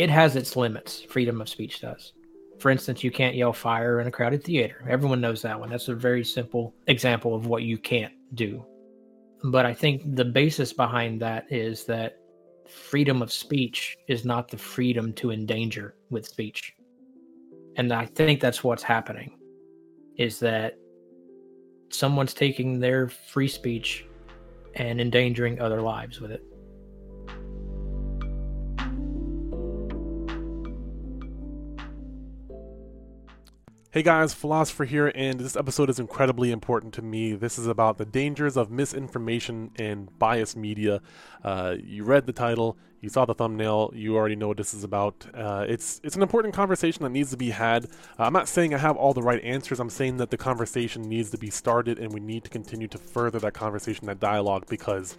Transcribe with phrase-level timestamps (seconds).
[0.00, 1.02] it has its limits.
[1.02, 2.14] Freedom of speech does.
[2.58, 4.82] For instance, you can't yell fire in a crowded theater.
[4.88, 5.68] Everyone knows that one.
[5.68, 8.64] That's a very simple example of what you can't do.
[9.44, 12.16] But I think the basis behind that is that
[12.66, 16.72] freedom of speech is not the freedom to endanger with speech.
[17.76, 19.38] And I think that's what's happening
[20.16, 20.78] is that
[21.90, 24.06] someone's taking their free speech
[24.76, 26.42] and endangering other lives with it.
[33.92, 37.32] Hey guys, Philosopher here, and this episode is incredibly important to me.
[37.32, 41.02] This is about the dangers of misinformation and biased media.
[41.42, 44.84] Uh, you read the title, you saw the thumbnail, you already know what this is
[44.84, 45.26] about.
[45.34, 47.86] Uh, it's it's an important conversation that needs to be had.
[48.18, 49.80] Uh, I'm not saying I have all the right answers.
[49.80, 52.98] I'm saying that the conversation needs to be started, and we need to continue to
[52.98, 55.16] further that conversation, that dialogue, because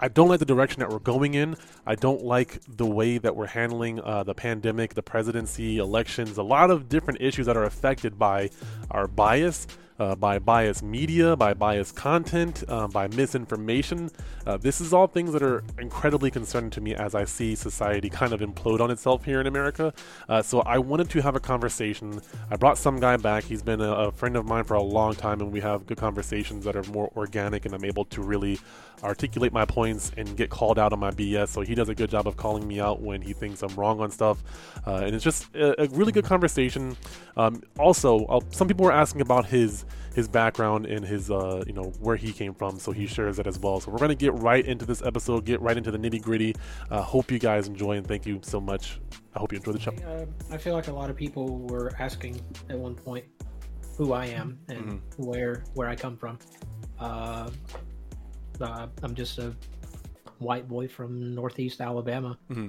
[0.00, 1.56] I don't like the direction that we're going in.
[1.86, 6.42] I don't like the way that we're handling uh, the pandemic, the presidency, elections, a
[6.42, 8.50] lot of different issues that are affected by
[8.90, 9.66] our bias
[10.00, 14.10] uh, by biased media, by biased content, um, by misinformation.
[14.46, 18.08] Uh, this is all things that are incredibly concerning to me as I see society
[18.08, 19.92] kind of implode on itself here in America.
[20.28, 22.22] Uh, so I wanted to have a conversation.
[22.50, 23.44] I brought some guy back.
[23.44, 25.98] He's been a, a, friend of mine for a long time, and we have good
[25.98, 28.58] conversations that are more organic, and I'm able to really
[29.02, 31.48] articulate my points and get called out on my BS.
[31.48, 34.00] So he does a good job of calling me out when he thinks I'm wrong
[34.00, 34.42] on stuff.
[34.86, 36.96] Uh, and it's just a, a, really good conversation.
[37.36, 39.84] Um, also, I'll, some people were asking about his
[40.14, 43.46] his background and his uh, you know where he came from, so he shares that
[43.46, 43.80] as well.
[43.80, 46.56] So we're gonna get right into this episode, get right into the nitty gritty.
[46.90, 49.00] Uh, hope you guys enjoy and thank you so much.
[49.34, 49.92] I hope you enjoy the show.
[49.92, 53.24] Uh, I feel like a lot of people were asking at one point
[53.96, 55.22] who I am and mm-hmm.
[55.22, 56.38] where where I come from.
[56.98, 57.50] Uh,
[58.60, 59.54] uh, I'm just a
[60.38, 62.68] white boy from Northeast Alabama, mm-hmm.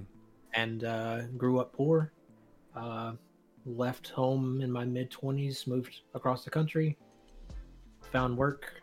[0.53, 2.11] and uh, grew up poor.
[2.75, 3.13] Uh,
[3.65, 6.97] left home in my mid 20s, moved across the country,
[8.11, 8.81] found work,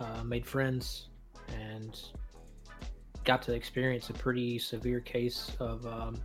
[0.00, 1.08] uh, made friends,
[1.54, 2.00] and
[3.24, 6.16] got to experience a pretty severe case of um,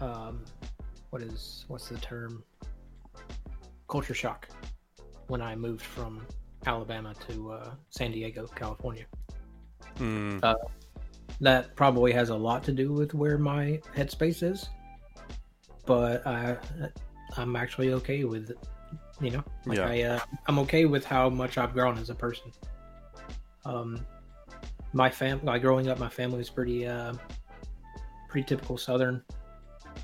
[0.00, 0.44] um,
[1.10, 2.42] what is what's the term?
[3.88, 4.48] Culture shock
[5.28, 6.26] when I moved from
[6.66, 9.06] Alabama to uh, San Diego, California.
[9.98, 10.42] Mm.
[10.42, 10.54] Uh,
[11.40, 14.68] that probably has a lot to do with where my headspace is,
[15.86, 16.56] but I
[17.36, 18.52] I'm actually okay with
[19.20, 19.88] you know, like yeah.
[19.88, 22.50] I, uh, I'm okay with how much I've grown as a person.
[23.64, 24.04] Um,
[24.92, 27.14] my fam, like growing up, my family was pretty, uh,
[28.28, 29.22] pretty typical Southern,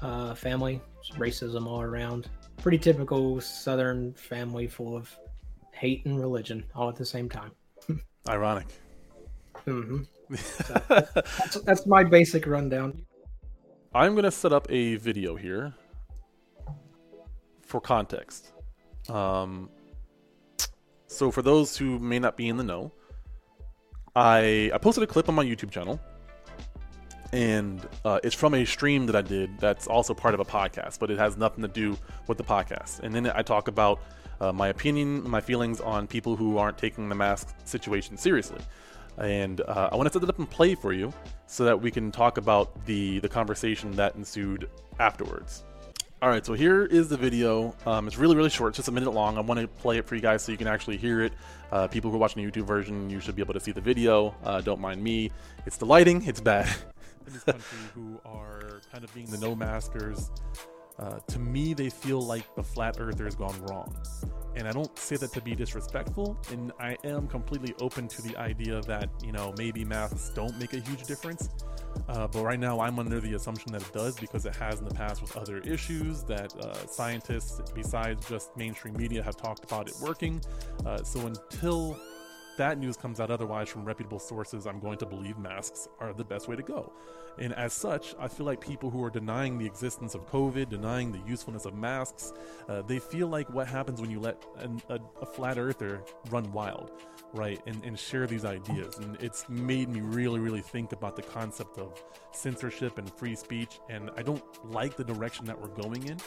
[0.03, 0.81] uh, family.
[1.17, 2.29] Racism all around.
[2.59, 5.17] Pretty typical Southern family, full of
[5.81, 7.53] hate and religion all at the same time.
[8.29, 8.67] Ironic.
[9.67, 10.35] Mm-hmm.
[10.35, 13.07] So, that's, that's my basic rundown.
[13.95, 15.73] I'm gonna set up a video here
[17.63, 18.53] for context.
[19.09, 19.71] Um,
[21.07, 22.93] so for those who may not be in the know,
[24.15, 25.99] I I posted a clip on my YouTube channel,
[27.33, 29.59] and uh, it's from a stream that I did.
[29.59, 31.97] That's also part of a podcast, but it has nothing to do
[32.29, 33.01] with the podcast.
[33.01, 34.01] And then I talk about
[34.41, 38.61] uh, my opinion, my feelings on people who aren't taking the mask situation seriously.
[39.19, 41.13] And uh, I want to set it up and play for you
[41.47, 44.69] so that we can talk about the the conversation that ensued
[44.99, 45.65] afterwards.
[46.23, 47.75] All right, so here is the video.
[47.87, 49.39] Um, it's really, really short, it's just a minute long.
[49.39, 51.33] I want to play it for you guys so you can actually hear it.
[51.73, 53.81] Uh, people who are watching the YouTube version, you should be able to see the
[53.81, 54.35] video.
[54.45, 55.31] Uh, don't mind me.
[55.65, 56.69] It's the lighting, it's bad.
[57.27, 60.31] In this country, who are kind of being the no maskers,
[61.01, 63.95] uh, to me, they feel like the flat earther has gone wrong.
[64.55, 68.37] And I don't say that to be disrespectful, and I am completely open to the
[68.37, 71.49] idea that, you know, maybe masks don't make a huge difference.
[72.09, 74.89] Uh, but right now, I'm under the assumption that it does because it has in
[74.89, 79.89] the past with other issues that uh, scientists, besides just mainstream media, have talked about
[79.89, 80.43] it working.
[80.85, 81.99] Uh, so until
[82.57, 86.25] that news comes out otherwise from reputable sources, I'm going to believe masks are the
[86.25, 86.93] best way to go.
[87.41, 91.11] And as such, I feel like people who are denying the existence of COVID, denying
[91.11, 92.35] the usefulness of masks,
[92.69, 96.53] uh, they feel like what happens when you let an, a, a, flat earther run
[96.53, 96.93] wild,
[97.33, 97.59] right?
[97.67, 98.99] And, and share these ideas.
[98.99, 102.03] And it's made me really, really think about the concept of
[102.33, 103.81] censorship and free speech.
[103.89, 106.19] And I don't like the direction that we're going in,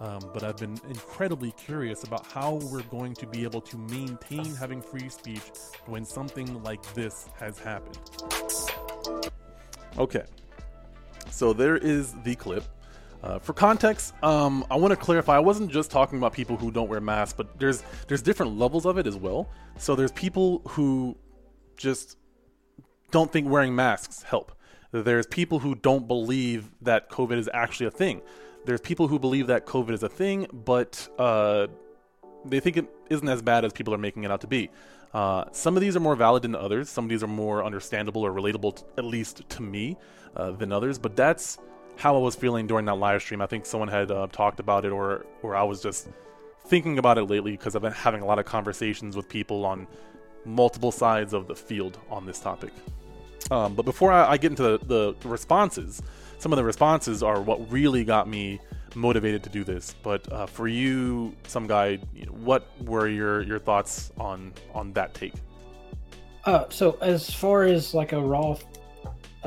[0.00, 4.54] um, but I've been incredibly curious about how we're going to be able to maintain
[4.54, 5.42] having free speech
[5.86, 7.98] when something like this has happened.
[9.96, 10.24] Okay,
[11.30, 12.64] so there is the clip.
[13.22, 15.36] Uh, for context, um, I want to clarify.
[15.36, 18.86] I wasn't just talking about people who don't wear masks, but there's there's different levels
[18.86, 19.48] of it as well.
[19.76, 21.16] So there's people who
[21.76, 22.16] just
[23.10, 24.52] don't think wearing masks help.
[24.92, 28.22] There's people who don't believe that COVID is actually a thing.
[28.64, 31.66] There's people who believe that COVID is a thing, but uh,
[32.44, 34.70] they think it isn't as bad as people are making it out to be.
[35.12, 36.88] Uh, some of these are more valid than others.
[36.88, 39.96] Some of these are more understandable or relatable, to, at least to me,
[40.36, 40.98] uh, than others.
[40.98, 41.58] But that's
[41.96, 43.40] how I was feeling during that live stream.
[43.40, 46.08] I think someone had uh, talked about it, or or I was just
[46.66, 49.86] thinking about it lately because I've been having a lot of conversations with people on
[50.44, 52.72] multiple sides of the field on this topic.
[53.50, 56.02] Um, but before I, I get into the, the, responses,
[56.38, 58.60] some of the responses are what really got me
[58.94, 59.94] motivated to do this.
[60.02, 61.96] But uh, for you, some guy,
[62.30, 65.34] what were your your thoughts on on that take?
[66.44, 68.56] Uh, so as far as like a raw,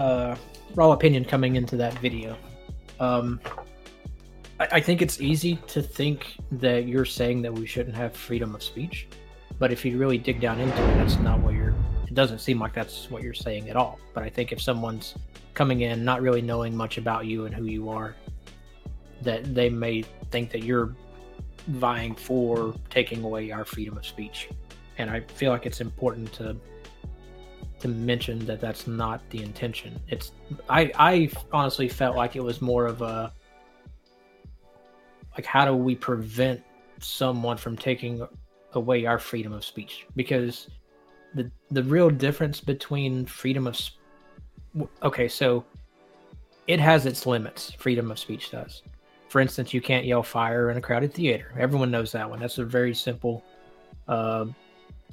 [0.02, 0.36] uh,
[0.74, 2.36] raw opinion coming into that video,
[3.00, 3.40] um,
[4.60, 8.56] I, I think it's easy to think that you're saying that we shouldn't have freedom
[8.56, 9.08] of speech,
[9.60, 11.76] but if you really dig down into it, that's not what you're.
[12.08, 14.00] It doesn't seem like that's what you're saying at all.
[14.14, 15.16] But I think if someone's
[15.54, 18.16] coming in not really knowing much about you and who you are,
[19.22, 20.02] that they may
[20.32, 20.94] think that you're
[21.68, 24.50] vying for taking away our freedom of speech.
[24.98, 26.58] And I feel like it's important to
[27.82, 30.00] to mention that that's not the intention.
[30.08, 30.32] It's
[30.70, 33.32] I I honestly felt like it was more of a
[35.36, 36.62] like how do we prevent
[37.00, 38.28] someone from taking
[38.74, 40.68] away our freedom of speech because
[41.34, 43.80] the the real difference between freedom of
[45.04, 45.66] okay so
[46.68, 48.84] it has its limits freedom of speech does
[49.32, 51.54] for instance, you can't yell fire in a crowded theater.
[51.58, 52.42] Everyone knows that one.
[52.42, 53.46] That's a very simple
[54.10, 54.46] uh,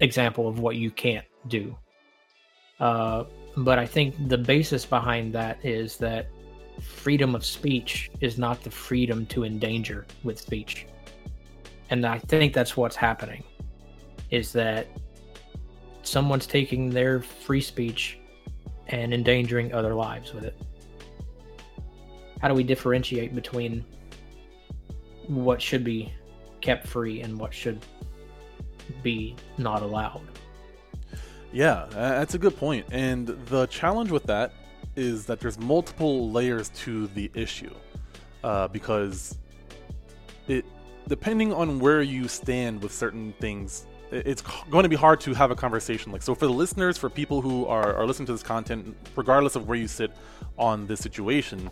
[0.00, 1.78] example of what you can't do.
[2.80, 3.24] Uh,
[3.56, 6.28] but I think the basis behind that is that
[6.80, 10.86] freedom of speech is not the freedom to endanger with speech.
[11.90, 13.42] And I think that's what's happening
[14.30, 14.86] is that
[16.02, 18.18] someone's taking their free speech
[18.88, 20.56] and endangering other lives with it.
[22.40, 23.84] How do we differentiate between
[25.26, 26.12] what should be
[26.60, 27.84] kept free and what should
[29.02, 30.22] be not allowed.
[31.52, 32.86] Yeah, that's a good point.
[32.90, 34.52] And the challenge with that
[34.96, 37.72] is that there's multiple layers to the issue
[38.44, 39.38] uh, because
[40.46, 40.64] it
[41.08, 45.50] depending on where you stand with certain things it's going to be hard to have
[45.50, 48.42] a conversation like so for the listeners for people who are, are listening to this
[48.42, 50.10] content regardless of where you sit
[50.58, 51.70] on this situation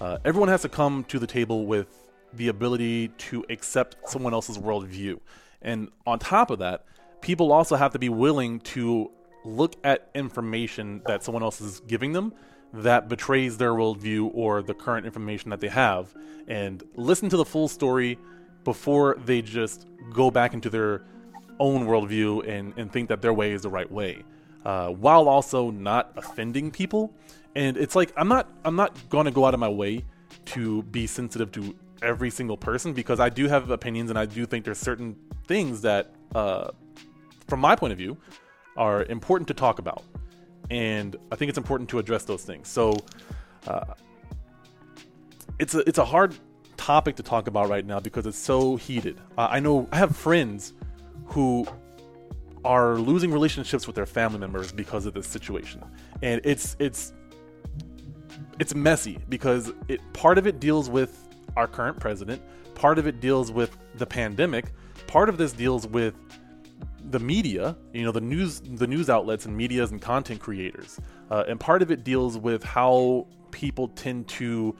[0.00, 2.06] uh, everyone has to come to the table with
[2.36, 5.18] the ability to accept someone else's worldview.
[5.62, 6.84] And on top of that,
[7.20, 9.10] people also have to be willing to
[9.44, 12.32] look at information that someone else is giving them
[12.72, 16.14] that betrays their worldview or the current information that they have
[16.48, 18.18] and listen to the full story
[18.64, 21.02] before they just go back into their
[21.60, 24.22] own worldview and, and think that their way is the right way.
[24.64, 27.14] Uh, while also not offending people.
[27.54, 30.04] And it's like I'm not I'm not gonna go out of my way
[30.46, 34.44] to be sensitive to every single person because I do have opinions and I do
[34.44, 35.16] think there's certain
[35.46, 36.70] things that, uh,
[37.48, 38.16] from my point of view,
[38.76, 40.02] are important to talk about.
[40.70, 42.68] And I think it's important to address those things.
[42.68, 42.94] So,
[43.66, 43.94] uh,
[45.58, 46.36] it's a it's a hard
[46.76, 49.18] topic to talk about right now because it's so heated.
[49.38, 50.74] Uh, I know I have friends
[51.26, 51.66] who
[52.64, 55.82] are losing relationships with their family members because of this situation,
[56.22, 57.14] and it's it's
[58.58, 62.42] it's messy because it part of it deals with our current president.
[62.74, 64.74] Part of it deals with the pandemic.
[65.06, 66.14] Part of this deals with
[67.10, 71.44] the media, you know, the news, the news outlets and medias and content creators, uh,
[71.48, 74.76] and part of it deals with how people tend to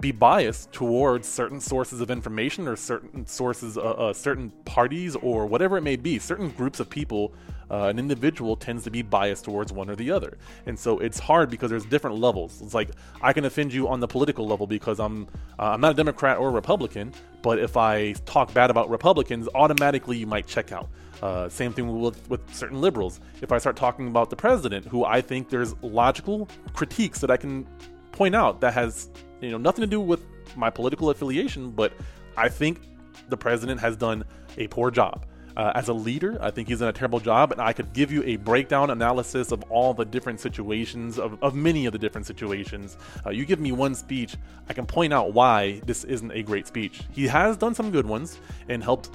[0.00, 5.46] be biased towards certain sources of information or certain sources, uh, uh, certain parties or
[5.46, 6.18] whatever it may be.
[6.18, 7.32] Certain groups of people
[7.70, 10.36] uh, an individual tends to be biased towards one or the other.
[10.66, 12.60] And so it's hard because there's different levels.
[12.62, 12.90] It's like
[13.22, 15.28] I can offend you on the political level because I'm
[15.58, 19.48] uh, I'm not a Democrat or a Republican, but if I talk bad about Republicans,
[19.54, 20.88] automatically you might check out.
[21.22, 23.20] Uh, same thing with, with certain liberals.
[23.40, 27.36] If I start talking about the president, who I think there's logical critiques that I
[27.36, 27.66] can
[28.12, 30.24] point out that has you know nothing to do with
[30.56, 31.92] my political affiliation, but
[32.36, 32.80] I think
[33.28, 34.24] the president has done
[34.58, 35.24] a poor job.
[35.56, 38.10] Uh, as a leader, I think he's done a terrible job, and I could give
[38.10, 42.26] you a breakdown analysis of all the different situations, of, of many of the different
[42.26, 42.96] situations.
[43.24, 44.36] Uh, you give me one speech,
[44.68, 47.02] I can point out why this isn't a great speech.
[47.12, 49.10] He has done some good ones and helped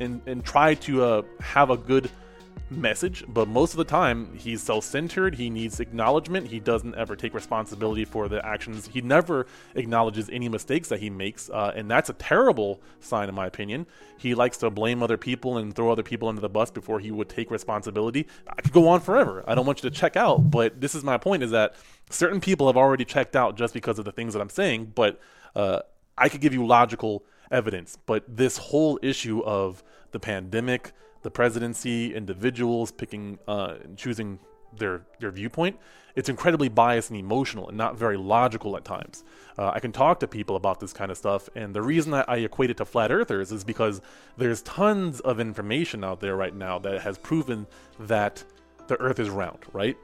[0.00, 2.10] and, and tried to uh, have a good
[2.70, 5.34] message, but most of the time he's self-centered.
[5.34, 6.48] He needs acknowledgement.
[6.48, 8.88] He doesn't ever take responsibility for the actions.
[8.88, 13.34] He never acknowledges any mistakes that he makes, uh, and that's a terrible sign, in
[13.34, 13.86] my opinion.
[14.18, 17.10] He likes to blame other people and throw other people under the bus before he
[17.10, 18.26] would take responsibility.
[18.48, 19.44] I could go on forever.
[19.46, 21.74] I don't want you to check out, but this is my point: is that
[22.10, 25.20] certain people have already checked out just because of the things that I'm saying, but
[25.54, 25.80] uh,
[26.16, 27.96] I could give you logical evidence.
[28.06, 34.38] But this whole issue of the pandemic the presidency, individuals picking, uh, choosing
[34.76, 35.76] their their viewpoint.
[36.14, 39.22] It's incredibly biased and emotional, and not very logical at times.
[39.56, 42.28] Uh, I can talk to people about this kind of stuff, and the reason that
[42.28, 44.00] I equate it to flat earthers is because
[44.36, 47.66] there's tons of information out there right now that has proven
[48.00, 48.42] that
[48.88, 49.60] the Earth is round.
[49.72, 49.96] Right?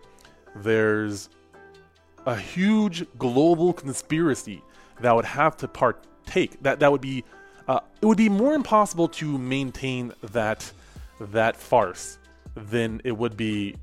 [0.57, 1.29] There's
[2.27, 4.63] a huge global conspiracy
[5.01, 6.63] that would have to partake.
[6.63, 7.25] That that would be
[7.67, 10.71] uh, it would be more impossible to maintain that
[11.21, 12.19] that farce
[12.55, 13.77] than it would be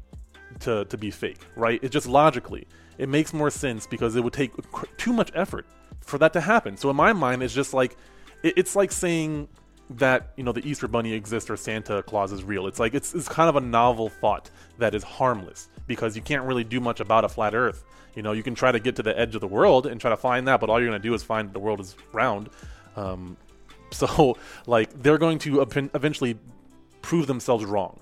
[0.60, 1.80] to to be fake, right?
[1.84, 4.52] It just logically it makes more sense because it would take
[4.98, 5.66] too much effort
[6.02, 6.78] for that to happen.
[6.78, 7.98] So in my mind, it's just like
[8.44, 9.48] it, it's like saying
[9.92, 12.68] that you know the Easter Bunny exists or Santa Claus is real.
[12.68, 16.44] It's like it's it's kind of a novel thought that is harmless because you can't
[16.44, 17.84] really do much about a flat Earth.
[18.16, 20.10] You know, you can try to get to the edge of the world and try
[20.10, 22.50] to find that, but all you're to do is find the world is round.
[22.96, 23.38] Um,
[23.92, 26.38] so, like, they're going to eventually
[27.02, 28.00] prove themselves wrong.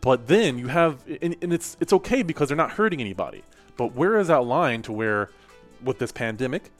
[0.00, 3.42] But then you have, and, and it's it's okay because they're not hurting anybody.
[3.76, 5.30] But where is that line to where,
[5.82, 6.70] with this pandemic,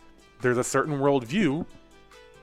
[0.41, 1.65] there's a certain worldview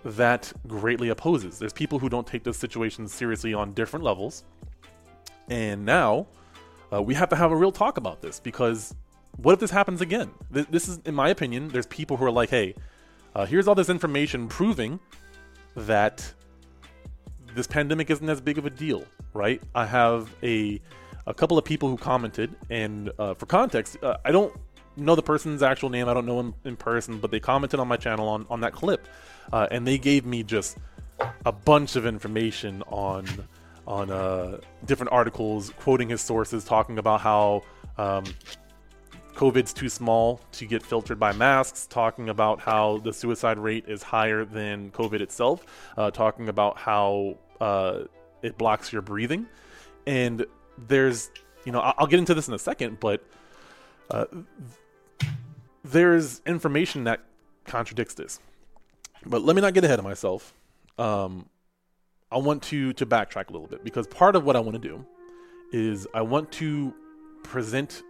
[0.05, 1.59] that greatly opposes.
[1.59, 4.45] There's people who don't take this situation seriously on different levels,
[5.49, 6.27] and now
[6.93, 8.95] uh, we have to have a real talk about this because
[9.37, 10.31] what if this happens again?
[10.49, 12.75] This, this is, in my opinion, there's people who are like, hey,
[13.35, 14.99] uh, here's all this information proving
[15.75, 16.33] that
[17.53, 19.61] this pandemic isn't as big of a deal, right?
[19.75, 20.79] I have a
[21.27, 24.53] a couple of people who commented, and uh, for context, uh, I don't
[24.97, 26.09] know the person's actual name.
[26.09, 28.73] I don't know him in person, but they commented on my channel on on that
[28.73, 29.07] clip,
[29.53, 30.77] uh, and they gave me just
[31.45, 33.25] a bunch of information on
[33.87, 37.63] on uh, different articles, quoting his sources, talking about how.
[37.97, 38.23] Um,
[39.35, 44.03] COVID's too small to get filtered by masks, talking about how the suicide rate is
[44.03, 47.99] higher than COVID itself, uh, talking about how uh,
[48.41, 49.47] it blocks your breathing.
[50.05, 50.45] And
[50.77, 51.29] there's,
[51.65, 53.23] you know, I'll get into this in a second, but
[54.11, 54.25] uh,
[55.83, 57.21] there's information that
[57.65, 58.39] contradicts this.
[59.25, 60.53] But let me not get ahead of myself.
[60.97, 61.47] Um,
[62.31, 64.87] I want to to backtrack a little bit because part of what I want to
[64.87, 65.05] do
[65.71, 66.93] is I want to
[67.43, 68.03] present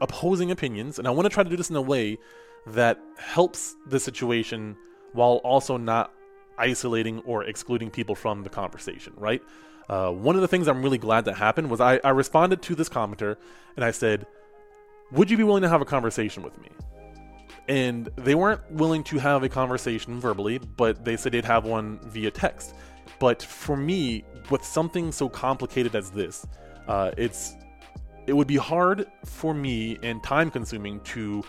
[0.00, 2.18] opposing opinions, and I want to try to do this in a way
[2.66, 4.76] that helps the situation
[5.12, 6.12] while also not
[6.62, 9.42] isolating or excluding people from the conversation, right?
[9.88, 12.74] Uh, one of the things I'm really glad that happened was I, I responded to
[12.74, 13.36] this commenter
[13.76, 14.26] and I said,
[15.10, 16.68] Would you be willing to have a conversation with me?
[17.68, 21.98] And they weren't willing to have a conversation verbally, but they said they'd have one
[22.04, 22.74] via text.
[23.18, 26.46] But for me, with something so complicated as this,
[26.88, 27.54] uh, it's
[28.26, 31.42] it would be hard for me and time consuming to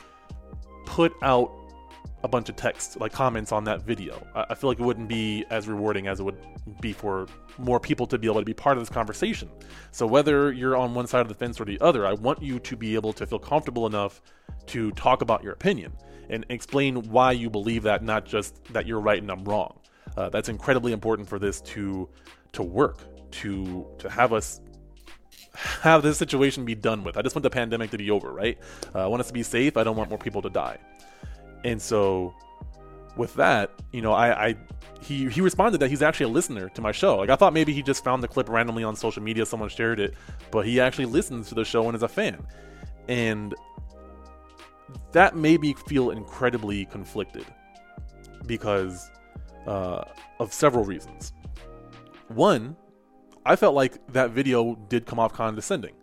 [0.86, 1.51] put out
[2.24, 4.25] a bunch of text, like comments on that video.
[4.34, 6.38] I, feel like it wouldn't be as rewarding as it would
[6.80, 7.27] be for
[7.58, 9.50] more people to be able to be part of this conversation.
[9.92, 12.60] So whether you're on one side of the fence or the other, I want you
[12.60, 14.22] to be able to feel comfortable enough
[14.68, 15.92] to talk about your opinion
[16.30, 19.80] and explain why you believe that, not just that you're right and I'm wrong.
[20.15, 22.08] Uh, that's incredibly important for this to
[22.53, 23.00] to work,
[23.32, 24.62] to to have us
[25.82, 27.18] have this situation be done with.
[27.18, 28.58] I just want the pandemic to be over, right?
[28.94, 29.77] Uh, I want us to be safe.
[29.77, 30.77] I don't want more people to die.
[31.63, 32.34] And so,
[33.15, 34.55] with that, you know, I, I
[35.01, 37.17] he he responded that he's actually a listener to my show.
[37.17, 40.00] Like I thought maybe he just found the clip randomly on social media, someone shared
[40.00, 40.15] it,
[40.51, 42.46] but he actually listens to the show and is a fan.
[43.08, 43.53] And
[45.12, 47.46] that made me feel incredibly conflicted
[48.46, 49.10] because
[49.67, 50.03] uh,
[50.39, 51.34] of several reasons.
[52.29, 52.75] One,
[53.46, 55.96] I felt like that video did come off condescending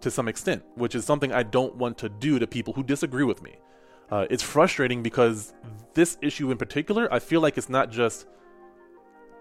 [0.00, 3.24] to some extent, which is something I don't want to do to people who disagree
[3.24, 3.56] with me.
[4.10, 5.52] Uh, it's frustrating because
[5.94, 8.26] this issue in particular, I feel like it's not just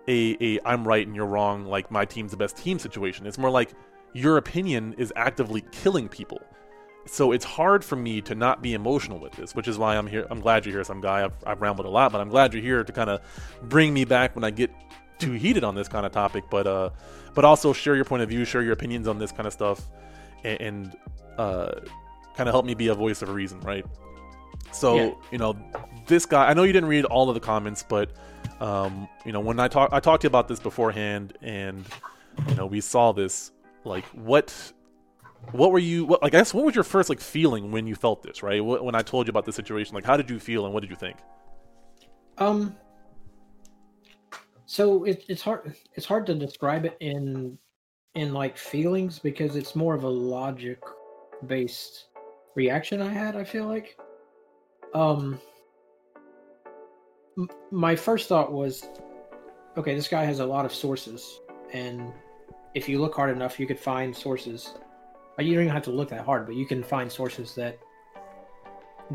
[0.08, 3.28] a, a I'm right and you're wrong, like my team's the best team situation.
[3.28, 3.72] It's more like
[4.14, 6.40] your opinion is actively killing people.
[7.08, 10.08] So it's hard for me to not be emotional with this, which is why I'm
[10.08, 10.26] here.
[10.32, 11.24] I'm glad you're here, some guy.
[11.24, 13.22] I've, I've rambled a lot, but I'm glad you're here to kind of
[13.64, 14.72] bring me back when I get
[15.20, 16.90] too heated on this kind of topic, but uh,
[17.36, 19.82] but also share your point of view, share your opinions on this kind of stuff,
[20.44, 20.96] and, and
[21.38, 21.72] uh,
[22.36, 23.86] kind of help me be a voice of reason, right?
[24.72, 25.12] So yeah.
[25.32, 25.56] you know,
[26.08, 26.48] this guy.
[26.50, 28.12] I know you didn't read all of the comments, but
[28.60, 31.86] um, you know, when I talk, I talked to you about this beforehand, and
[32.50, 33.52] you know, we saw this.
[33.84, 34.74] Like what
[35.52, 38.24] what were you what, I guess what was your first like feeling when you felt
[38.24, 38.60] this, right?
[38.60, 40.90] When I told you about the situation, like how did you feel and what did
[40.90, 41.18] you think?
[42.38, 42.76] Um
[44.66, 47.58] so it, it's hard it's hard to describe it in
[48.16, 50.80] in like feelings because it's more of a logic
[51.46, 52.08] based
[52.56, 53.98] reaction I had, I feel like.
[54.94, 55.40] Um
[57.38, 58.88] m- my first thought was
[59.78, 61.40] okay, this guy has a lot of sources
[61.74, 62.14] and
[62.74, 64.74] if you look hard enough you could find sources
[65.44, 67.78] you don't even have to look that hard, but you can find sources that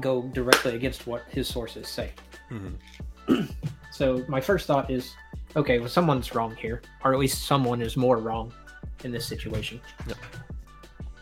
[0.01, 2.13] go directly against what his sources say.
[2.51, 3.45] Mm-hmm.
[3.93, 5.15] so my first thought is,
[5.57, 8.53] okay, well, someone's wrong here, or at least someone is more wrong
[9.05, 9.81] in this situation.
[10.07, 10.19] Yep.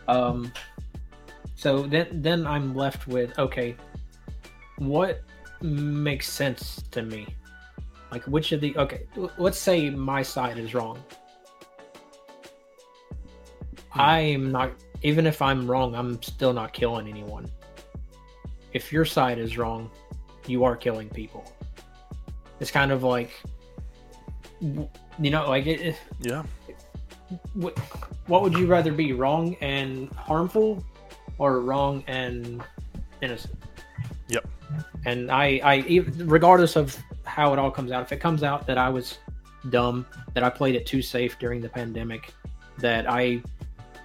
[0.08, 0.52] Um.
[1.54, 3.76] So then, then I'm left with okay,
[4.78, 5.22] what
[5.60, 7.26] makes sense to me?
[8.10, 9.06] Like, which of the okay?
[9.36, 11.02] Let's say my side is wrong.
[13.90, 14.00] Hmm.
[14.00, 17.50] I'm not even if I'm wrong, I'm still not killing anyone.
[18.72, 19.90] If your side is wrong,
[20.46, 21.52] you are killing people.
[22.60, 23.30] It's kind of like,
[24.60, 25.96] you know, like it.
[26.20, 26.42] Yeah.
[27.54, 27.78] What,
[28.26, 30.84] what would you rather be, wrong and harmful,
[31.38, 32.62] or wrong and
[33.22, 33.62] innocent?
[34.28, 34.48] Yep.
[35.04, 38.78] And I, I, regardless of how it all comes out, if it comes out that
[38.78, 39.18] I was
[39.70, 42.32] dumb, that I played it too safe during the pandemic,
[42.78, 43.42] that I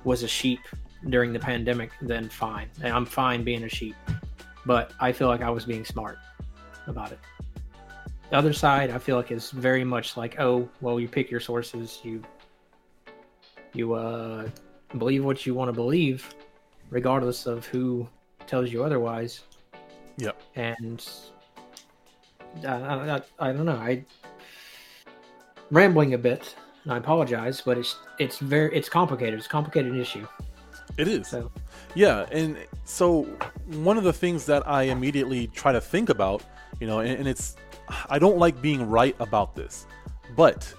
[0.04, 0.60] was a sheep
[1.10, 2.70] during the pandemic, then fine.
[2.82, 3.96] And I'm fine being a sheep.
[4.66, 6.18] But I feel like I was being smart
[6.88, 7.20] about it.
[8.30, 11.40] The other side, I feel like is very much like, oh, well, you pick your
[11.40, 12.24] sources, you
[13.74, 14.48] you uh
[14.98, 16.34] believe what you want to believe,
[16.90, 18.08] regardless of who
[18.48, 19.42] tells you otherwise.
[20.18, 20.42] Yep.
[20.56, 21.08] And
[22.64, 23.76] uh, I, I, I don't know.
[23.76, 24.06] I
[25.72, 26.56] rambling a bit.
[26.84, 29.36] And I apologize, but it's it's very it's complicated.
[29.36, 30.28] It's a complicated issue.
[30.98, 31.28] It is.
[31.28, 31.50] So.
[31.96, 33.24] Yeah, and so
[33.68, 36.44] one of the things that I immediately try to think about,
[36.80, 37.56] you know, and, and it's
[38.10, 39.88] I don't like being right about this,
[40.36, 40.74] but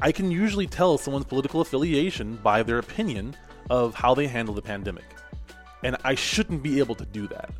[0.00, 3.34] I can usually tell someone's political affiliation by their opinion
[3.68, 5.06] of how they handle the pandemic.
[5.82, 7.50] And I shouldn't be able to do that.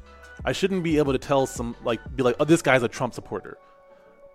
[0.46, 3.14] I shouldn't be able to tell some like be like, "Oh, this guy's a Trump
[3.14, 3.58] supporter."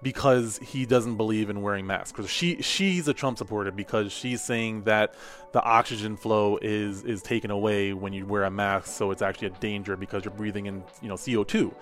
[0.04, 2.12] because he doesn't believe in wearing masks.
[2.12, 5.16] Because she she's a Trump supporter because she's saying that
[5.52, 9.48] the oxygen flow is is taken away when you wear a mask, so it's actually
[9.48, 11.74] a danger because you're breathing in you know CO two.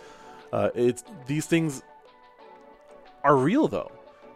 [0.51, 1.83] Uh, it's these things
[3.23, 3.91] are real though,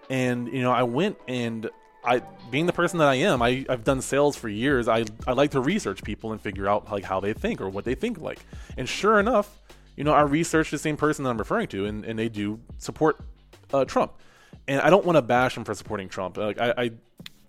[0.10, 1.70] and you know I went and
[2.06, 4.88] I being the person that I am, I, I've done sales for years.
[4.88, 7.86] I I like to research people and figure out like how they think or what
[7.86, 8.40] they think like.
[8.78, 9.60] And sure enough,
[9.96, 12.60] you know, I researched the same person that I'm referring to, and, and they do
[12.78, 13.20] support
[13.74, 14.14] uh, Trump,
[14.68, 16.38] and I don't want to bash him for supporting Trump.
[16.38, 16.92] Like I, I,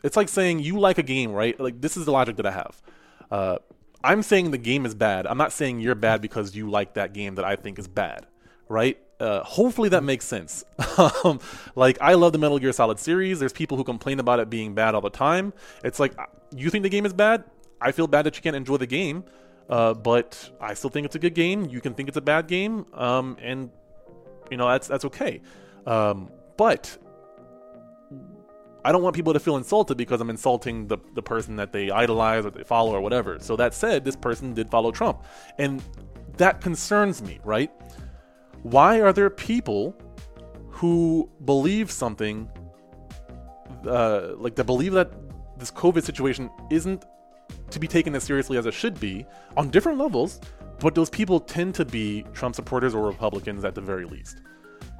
[0.02, 1.58] it's like saying you like a game, right?
[1.58, 2.82] Like this is the logic that I have.
[3.30, 3.58] Uh,
[4.02, 5.26] I'm saying the game is bad.
[5.26, 8.26] I'm not saying you're bad because you like that game that I think is bad,
[8.68, 8.98] right?
[9.18, 10.64] Uh, hopefully that makes sense.
[11.24, 11.40] um,
[11.74, 13.38] like I love the Metal Gear Solid series.
[13.38, 15.54] There's people who complain about it being bad all the time.
[15.82, 16.14] It's like
[16.54, 17.44] you think the game is bad.
[17.80, 19.24] I feel bad that you can't enjoy the game,
[19.68, 21.66] uh, but I still think it's a good game.
[21.70, 23.70] You can think it's a bad game, um, and
[24.50, 25.40] you know that's that's okay.
[25.86, 26.96] Um, but
[28.84, 31.90] I don't want people to feel insulted because I'm insulting the, the person that they
[31.90, 33.38] idolize or they follow or whatever.
[33.40, 35.24] So that said, this person did follow Trump.
[35.58, 35.82] And
[36.36, 37.70] that concerns me, right?
[38.62, 39.96] Why are there people
[40.68, 42.50] who believe something,
[43.86, 45.12] uh, like they believe that
[45.56, 47.06] this COVID situation isn't
[47.74, 50.40] to be taken as seriously as it should be on different levels,
[50.80, 54.40] but those people tend to be Trump supporters or Republicans at the very least.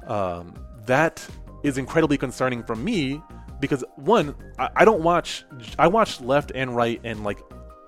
[0.07, 0.53] Um,
[0.85, 1.27] that
[1.63, 3.21] is incredibly concerning for me
[3.59, 5.45] because one, I, I don't watch
[5.79, 7.39] I watch left and right and like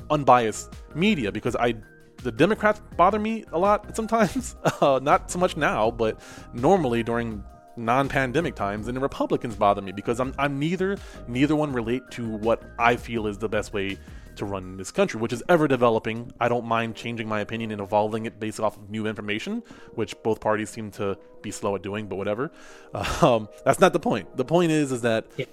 [0.09, 1.75] unbiased media because I
[2.23, 4.55] the Democrats bother me a lot sometimes.
[4.81, 6.19] Uh, not so much now, but
[6.53, 7.43] normally during
[7.75, 10.97] non-pandemic times, and the Republicans bother me because I'm I'm neither
[11.27, 13.97] neither one relate to what I feel is the best way
[14.37, 16.31] to run in this country, which is ever developing.
[16.39, 19.63] I don't mind changing my opinion and evolving it based off of new information,
[19.95, 22.51] which both parties seem to be slow at doing, but whatever.
[23.21, 24.37] Um, that's not the point.
[24.37, 25.45] The point is, is that yeah.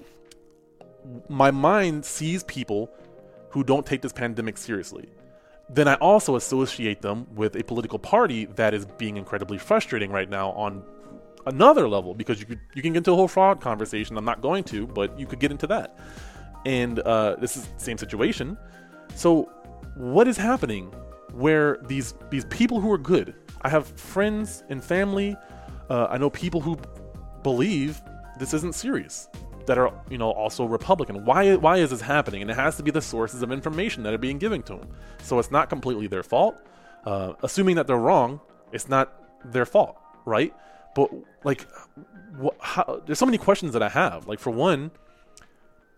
[1.29, 2.91] my mind sees people
[3.51, 5.09] who don't take this pandemic seriously.
[5.71, 10.29] Then I also associate them with a political party that is being incredibly frustrating right
[10.29, 10.85] now on
[11.47, 14.17] another level because you could you can get into a whole fraud conversation.
[14.19, 15.99] I'm not going to, but you could get into that.
[16.65, 18.57] And uh, this is the same situation.
[19.15, 19.51] So,
[19.97, 20.93] what is happening
[21.33, 23.35] where these these people who are good?
[23.63, 25.37] I have friends and family.
[25.91, 26.79] Uh, I know people who
[27.43, 28.01] believe
[28.39, 29.29] this isn't serious,
[29.67, 31.25] that are you know also Republican.
[31.25, 32.43] Why why is this happening?
[32.43, 34.89] And it has to be the sources of information that are being given to them.
[35.23, 36.57] So it's not completely their fault.
[37.05, 38.41] Uh, assuming that they're wrong,
[38.73, 39.13] it's not
[39.45, 40.55] their fault, right?
[40.95, 41.11] But
[41.45, 41.67] like,
[42.43, 44.27] wh- how, there's so many questions that I have.
[44.27, 44.91] Like for one,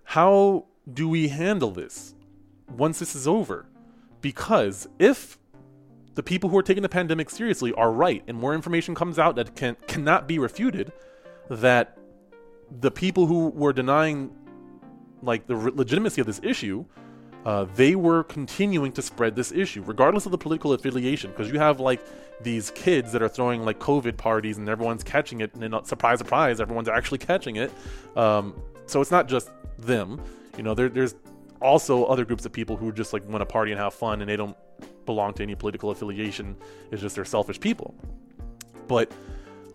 [0.07, 2.15] how do we handle this
[2.71, 3.67] once this is over?
[4.21, 5.37] Because if
[6.15, 9.35] the people who are taking the pandemic seriously are right and more information comes out
[9.35, 10.93] that can cannot be refuted
[11.51, 11.99] that
[12.81, 14.31] the people who were denying
[15.23, 16.85] like the legitimacy of this issue
[17.45, 21.59] uh, they were continuing to spread this issue regardless of the political affiliation because you
[21.59, 22.01] have like
[22.43, 26.19] these kids that are throwing like covid parties and everyone's catching it and then, surprise
[26.19, 27.71] surprise everyone's actually catching it
[28.17, 28.55] um,
[28.87, 30.21] so it's not just them
[30.57, 31.15] you know there, there's
[31.61, 34.29] also other groups of people who just like want to party and have fun and
[34.29, 34.57] they don't
[35.07, 36.57] belong to any political affiliation.
[36.91, 37.95] It's just they're selfish people.
[38.89, 39.11] But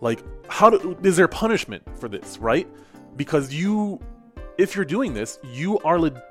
[0.00, 2.68] like, how do, is there punishment for this, right?
[3.16, 4.00] Because you,
[4.58, 6.22] if you're doing this, you are le-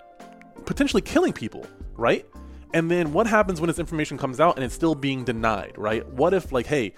[0.66, 2.26] potentially killing people, right?
[2.74, 6.08] And then what happens when this information comes out and it's still being denied, right?
[6.08, 6.94] What if, like, hey,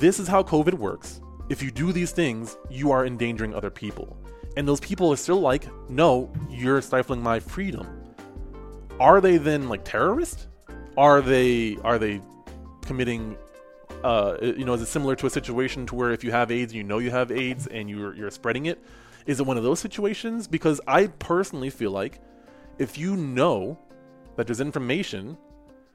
[0.00, 1.20] this is how COVID works.
[1.48, 4.16] If you do these things, you are endangering other people.
[4.58, 7.86] And those people are still like, no, you're stifling my freedom.
[8.98, 10.48] Are they then like terrorists?
[10.96, 12.20] Are they are they
[12.82, 13.36] committing
[14.02, 16.74] uh, you know, is it similar to a situation to where if you have AIDS,
[16.74, 18.82] you know you have AIDS and you're you're spreading it?
[19.26, 20.48] Is it one of those situations?
[20.48, 22.20] Because I personally feel like
[22.78, 23.78] if you know
[24.34, 25.38] that there's information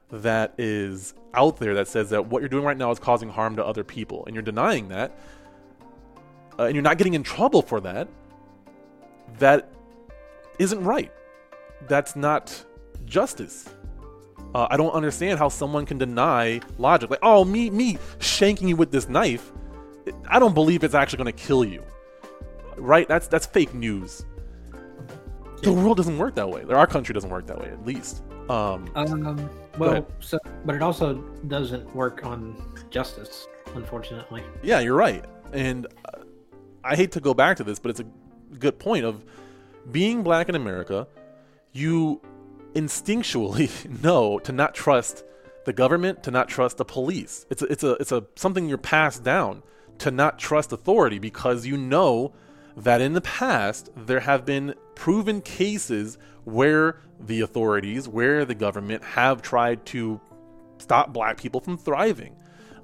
[0.09, 3.57] that is out there that says that what you're doing right now is causing harm
[3.57, 5.11] to other people, and you're denying that,
[6.57, 8.07] uh, and you're not getting in trouble for that,
[9.39, 9.71] that
[10.59, 11.11] isn't right.
[11.87, 12.65] That's not
[13.05, 13.69] justice.
[14.55, 17.09] Uh, I don't understand how someone can deny logic.
[17.09, 19.51] Like, oh, me, me shanking you with this knife.
[20.27, 21.83] I don't believe it's actually going to kill you.
[22.77, 23.07] Right?
[23.07, 24.25] That's that's fake news.
[25.61, 26.63] The world doesn't work that way.
[26.69, 28.21] Our country doesn't work that way, at least.
[28.49, 31.15] Um, um well, so, but it also
[31.47, 34.43] doesn't work on justice, unfortunately.
[34.61, 35.23] Yeah, you're right.
[35.53, 35.87] And
[36.83, 38.05] I hate to go back to this, but it's a
[38.59, 39.23] good point of
[39.91, 41.07] being black in America.
[41.71, 42.21] You
[42.73, 45.23] instinctually know to not trust
[45.65, 47.45] the government, to not trust the police.
[47.49, 49.63] It's a, it's a it's a something you're passed down
[49.99, 52.33] to not trust authority because you know
[52.75, 59.03] that in the past there have been proven cases where the authorities, where the government
[59.03, 60.19] have tried to
[60.77, 62.35] stop black people from thriving.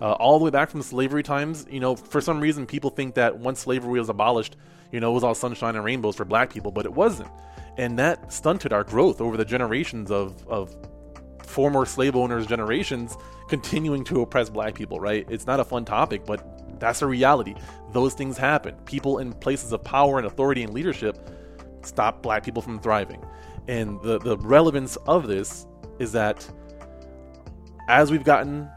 [0.02, 3.16] Uh, all the way back from slavery times, you know, for some reason people think
[3.16, 4.56] that once slavery was abolished,
[4.92, 7.30] you know, it was all sunshine and rainbows for black people, but it wasn't.
[7.78, 10.76] And that stunted our growth over the generations of, of
[11.50, 15.26] former slave owners generations continuing to oppress black people right?
[15.30, 17.56] It's not a fun topic but that's a reality.
[17.92, 18.76] Those things happen.
[18.86, 21.18] People in places of power and authority and leadership
[21.82, 23.24] stop black people from thriving.
[23.68, 25.66] And the, the relevance of this
[25.98, 26.48] is that
[27.88, 28.70] as we've gotten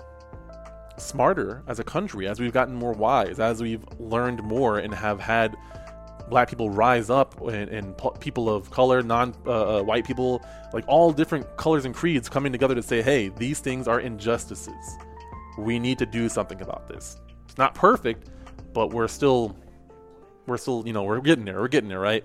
[0.97, 5.19] smarter as a country as we've gotten more wise as we've learned more and have
[5.19, 5.57] had
[6.33, 10.43] black people rise up and, and people of color, non uh, uh, white people,
[10.73, 14.97] like all different colors and creeds coming together to say, hey, these things are injustices.
[15.59, 17.21] We need to do something about this.
[17.45, 18.31] It's not perfect,
[18.73, 19.55] but we're still,
[20.47, 21.61] we're still, you know, we're getting there.
[21.61, 22.25] We're getting there, right?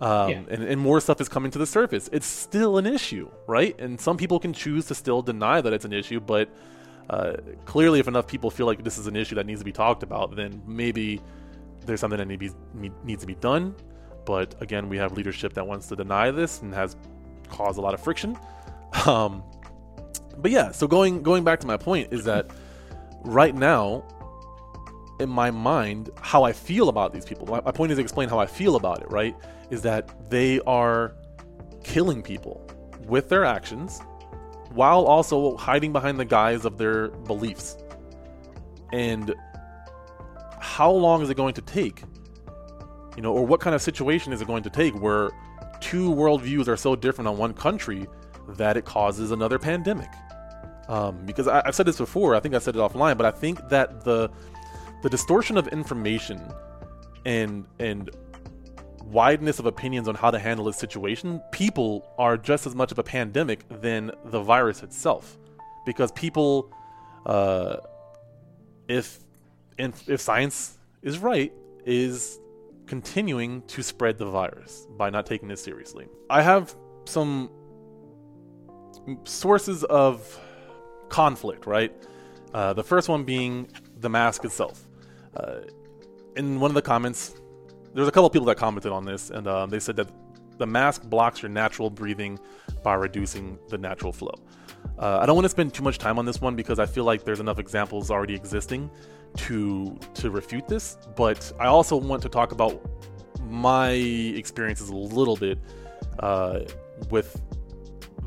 [0.00, 0.42] Um, yeah.
[0.50, 2.08] and, and more stuff is coming to the surface.
[2.12, 3.78] It's still an issue, right?
[3.80, 6.48] And some people can choose to still deny that it's an issue, but
[7.10, 9.72] uh, clearly, if enough people feel like this is an issue that needs to be
[9.72, 11.20] talked about, then maybe
[11.88, 12.28] there's something that
[13.04, 13.74] needs to be done.
[14.24, 16.96] But again, we have leadership that wants to deny this and has
[17.48, 18.38] caused a lot of friction.
[19.06, 19.42] Um,
[20.38, 22.50] but yeah, so going going back to my point is that
[23.22, 24.02] right now,
[25.20, 27.46] in my mind, how I feel about these people.
[27.46, 29.10] My, my point is to explain how I feel about it.
[29.10, 29.36] Right?
[29.68, 31.14] Is that they are
[31.84, 32.66] killing people
[33.06, 34.00] with their actions
[34.70, 37.76] while also hiding behind the guise of their beliefs.
[38.92, 39.34] And
[40.60, 42.02] how long is it going to take?
[43.16, 45.30] You know, or what kind of situation is it going to take where
[45.80, 48.06] two worldviews are so different on one country
[48.50, 50.10] that it causes another pandemic?
[50.88, 53.30] Um, because I, have said this before, I think I said it offline, but I
[53.30, 54.30] think that the
[55.02, 56.40] the distortion of information
[57.24, 58.10] and and
[59.04, 62.98] wideness of opinions on how to handle this situation, people are just as much of
[62.98, 65.38] a pandemic than the virus itself.
[65.86, 66.70] Because people,
[67.24, 67.76] uh,
[68.88, 69.20] if
[69.78, 71.52] and if science is right,
[71.84, 72.40] is
[72.86, 76.06] continuing to spread the virus by not taking this seriously.
[76.30, 77.50] I have some
[79.24, 80.38] sources of
[81.08, 81.92] conflict, right?
[82.52, 83.68] Uh, the first one being
[84.00, 84.86] the mask itself.
[85.36, 85.60] Uh,
[86.36, 87.34] in one of the comments,
[87.94, 90.10] there's a couple people that commented on this, and um, they said that
[90.58, 92.38] the mask blocks your natural breathing
[92.82, 94.34] by reducing the natural flow.
[94.98, 97.04] Uh, I don't want to spend too much time on this one because I feel
[97.04, 98.90] like there's enough examples already existing
[99.36, 100.98] to to refute this.
[101.16, 102.80] But I also want to talk about
[103.42, 105.58] my experiences a little bit
[106.20, 106.60] uh,
[107.10, 107.40] with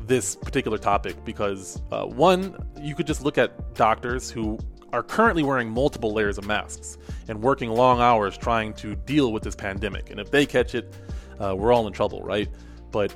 [0.06, 4.58] this particular topic because uh, one, you could just look at doctors who
[4.92, 9.42] are currently wearing multiple layers of masks and working long hours trying to deal with
[9.42, 10.10] this pandemic.
[10.10, 10.94] And if they catch it,
[11.40, 12.48] uh, we're all in trouble, right?
[12.90, 13.14] But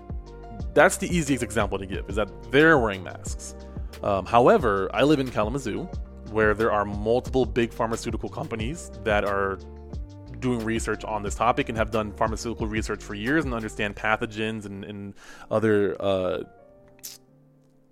[0.74, 3.54] that's the easiest example to give is that they're wearing masks.
[4.02, 5.88] Um, however, I live in Kalamazoo,
[6.30, 9.58] where there are multiple big pharmaceutical companies that are
[10.40, 14.66] doing research on this topic and have done pharmaceutical research for years and understand pathogens
[14.66, 15.14] and, and
[15.50, 16.42] other uh,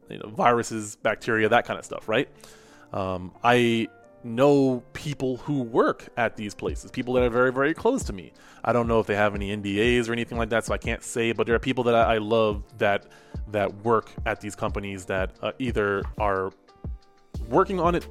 [0.09, 2.29] you know viruses, bacteria, that kind of stuff, right?
[2.93, 3.89] Um, I
[4.23, 8.33] know people who work at these places, people that are very, very close to me.
[8.65, 11.03] I don't know if they have any NDAs or anything like that, so I can't
[11.03, 11.33] say.
[11.33, 13.07] But there are people that I, love that
[13.49, 16.53] that work at these companies that uh, either are
[17.49, 18.07] working on it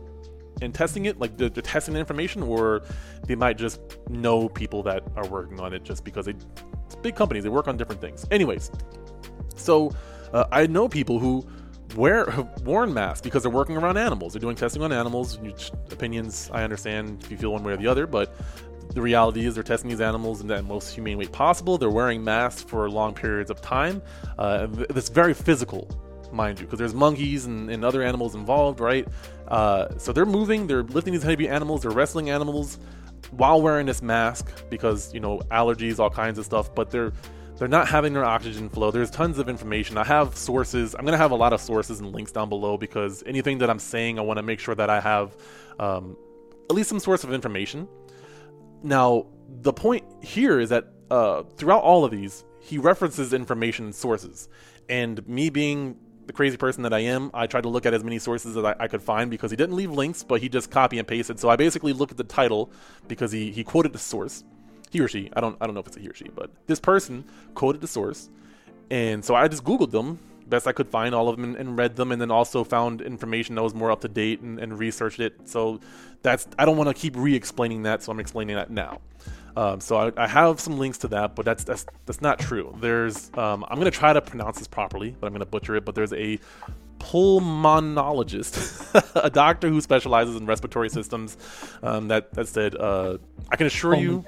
[0.62, 2.84] and testing it, like they're testing the information, or
[3.26, 6.36] they might just know people that are working on it just because they,
[6.86, 7.44] it's big companies.
[7.44, 8.26] They work on different things.
[8.32, 8.72] Anyways,
[9.56, 9.92] so
[10.34, 11.46] uh, I know people who
[11.96, 12.28] wear
[12.64, 14.34] worn masks because they're working around animals.
[14.34, 15.40] They're doing testing on animals.
[15.92, 18.36] Opinions, I understand if you feel one way or the other, but
[18.94, 21.78] the reality is they're testing these animals in the most humane way possible.
[21.78, 24.02] They're wearing masks for long periods of time.
[24.38, 25.90] Uh, it's very physical,
[26.34, 29.08] mind you, because there's monkeys and, and, other animals involved, right?
[29.48, 32.80] Uh, so they're moving, they're lifting these heavy animals, they're wrestling animals
[33.32, 36.74] while wearing this mask because you know allergies, all kinds of stuff.
[36.74, 37.14] But they're
[37.58, 38.92] they're not having their oxygen flow.
[38.92, 39.98] There's tons of information.
[39.98, 40.96] I have sources.
[40.96, 43.80] I'm to have a lot of sources and links down below because anything that I'm
[43.80, 45.36] saying, I want to make sure that I have
[45.80, 46.18] um,
[46.70, 47.88] at least some source of information.
[48.82, 54.50] Now, the point here is that uh, throughout all of these, he references information sources.
[54.90, 58.04] And me being the crazy person that I am, I tried to look at as
[58.04, 60.72] many sources as I, I, could find because he didn't leave links, but he just
[60.72, 61.40] copy and pasted.
[61.40, 62.72] So I basically looked at the title
[63.08, 64.44] because he, he quoted the source
[64.90, 65.30] he or she.
[65.36, 67.82] I don't I don't know if it's a he or she, but this person quoted
[67.82, 68.30] the source,
[68.92, 71.78] and so I just googled them best I could find all of them and, and
[71.78, 74.78] read them, and then also found information that was more up to date and, and
[74.78, 75.50] researched it.
[75.50, 75.80] So
[76.22, 79.02] that's I don't want to keep re-explaining that, so I'm explaining that now.
[79.56, 82.76] Um, so I, I, have some links to that, but that's that's that's not true.
[82.80, 85.86] There's um, I'm gonna try to pronounce this properly, but I'm gonna butcher it.
[85.86, 86.40] But there's a
[87.00, 91.38] pulmonologist, a doctor who specializes in respiratory systems,
[91.84, 93.18] um, that that said, uh,
[93.52, 94.26] I can assure you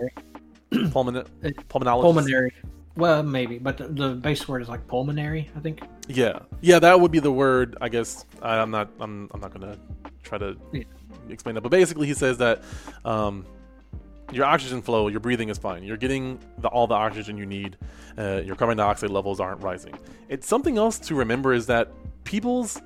[0.72, 1.28] Pulmon-
[1.70, 2.02] pulmonologist.
[2.02, 2.52] Pulmonary.
[2.98, 5.50] Well, maybe, but the, the, base word is like pulmonary.
[5.56, 5.82] I think.
[6.08, 7.78] Yeah, yeah, that would be the word.
[7.82, 8.90] I guess I, am not.
[9.00, 9.30] I'm.
[9.34, 9.78] I'm not gonna
[10.24, 10.84] try to yeah.
[11.30, 11.62] explain that.
[11.62, 12.64] But basically, he says that
[13.04, 13.46] um,
[14.32, 15.84] your oxygen flow, your breathing is fine.
[15.84, 17.78] You're getting the, all the oxygen you need.
[18.18, 19.94] Uh, your carbon dioxide levels aren't rising.
[20.30, 21.92] It's something else to remember is that
[22.24, 22.82] people's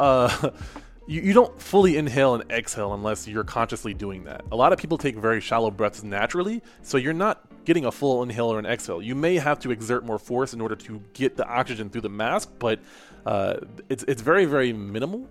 [0.00, 0.50] uh,
[1.06, 4.42] you, you don't fully inhale and exhale unless you're consciously doing that.
[4.52, 8.22] A lot of people take very shallow breaths naturally, so you're not getting a full
[8.22, 9.02] inhale or an exhale.
[9.02, 12.08] You may have to exert more force in order to get the oxygen through the
[12.08, 12.80] mask, but
[13.26, 13.56] uh,
[13.88, 15.28] it's it's very very minimal.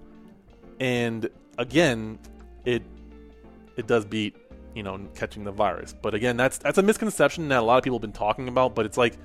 [0.79, 2.19] And again,
[2.65, 2.83] it
[3.75, 4.35] it does beat
[4.75, 5.93] you know catching the virus.
[5.99, 8.75] But again, that's that's a misconception that a lot of people have been talking about.
[8.75, 9.17] But it's like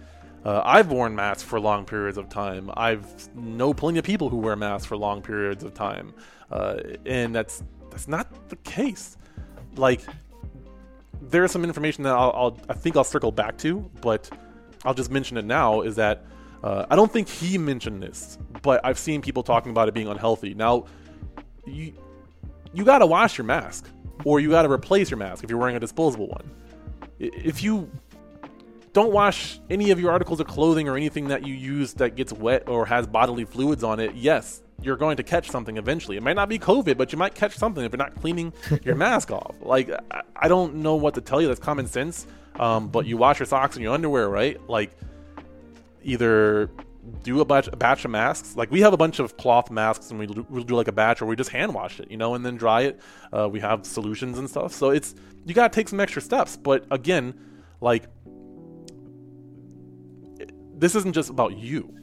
[0.45, 2.71] uh, I've worn masks for long periods of time.
[2.77, 6.15] I've know plenty of people who wear masks for long periods of time,
[6.51, 9.17] uh, and that's that's not the case.
[9.77, 10.03] Like,
[11.21, 14.31] there's some information that I'll, I'll, i think I'll circle back to, but
[14.85, 15.83] I'll just mention it now.
[15.83, 16.25] Is that
[16.63, 20.09] uh, I don't think he mentioned this, but I've seen people talking about it being
[20.09, 20.55] unhealthy.
[20.55, 20.87] Now,
[21.67, 21.93] you
[22.73, 23.89] you got to wash your mask,
[24.24, 26.50] or you got to replace your mask if you're wearing a disposable one.
[27.18, 27.90] If you
[28.92, 32.33] don't wash any of your articles of clothing or anything that you use that gets
[32.33, 34.14] wet or has bodily fluids on it.
[34.14, 36.16] Yes, you're going to catch something eventually.
[36.16, 38.52] It might not be COVID, but you might catch something if you're not cleaning
[38.85, 39.57] your mask off.
[39.61, 39.90] Like,
[40.37, 41.48] I don't know what to tell you.
[41.48, 42.26] That's common sense.
[42.59, 44.59] Um, but you wash your socks and your underwear, right?
[44.68, 44.90] Like,
[46.02, 46.70] either
[47.23, 48.57] do a batch, a batch of masks.
[48.57, 51.23] Like we have a bunch of cloth masks, and we we'll do like a batch,
[51.23, 53.01] or we just hand wash it, you know, and then dry it.
[53.33, 54.73] Uh, we have solutions and stuff.
[54.73, 56.57] So it's you gotta take some extra steps.
[56.57, 57.35] But again,
[57.81, 58.05] like
[60.79, 61.94] this isn't just about you.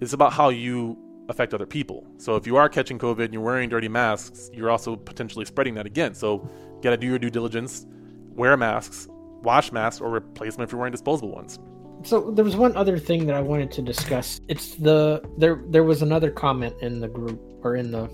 [0.00, 2.06] It's about how you affect other people.
[2.18, 5.74] So if you are catching COVID and you're wearing dirty masks, you're also potentially spreading
[5.74, 6.14] that again.
[6.14, 7.86] So you got to do your due diligence,
[8.34, 9.08] wear masks,
[9.42, 11.58] wash masks, or replace them if you're wearing disposable ones.
[12.06, 14.40] So there was one other thing that I wanted to discuss.
[14.46, 18.08] It's the there there was another comment in the group or in the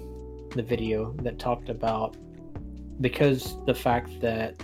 [0.54, 2.16] the video that talked about
[3.02, 4.56] because the fact that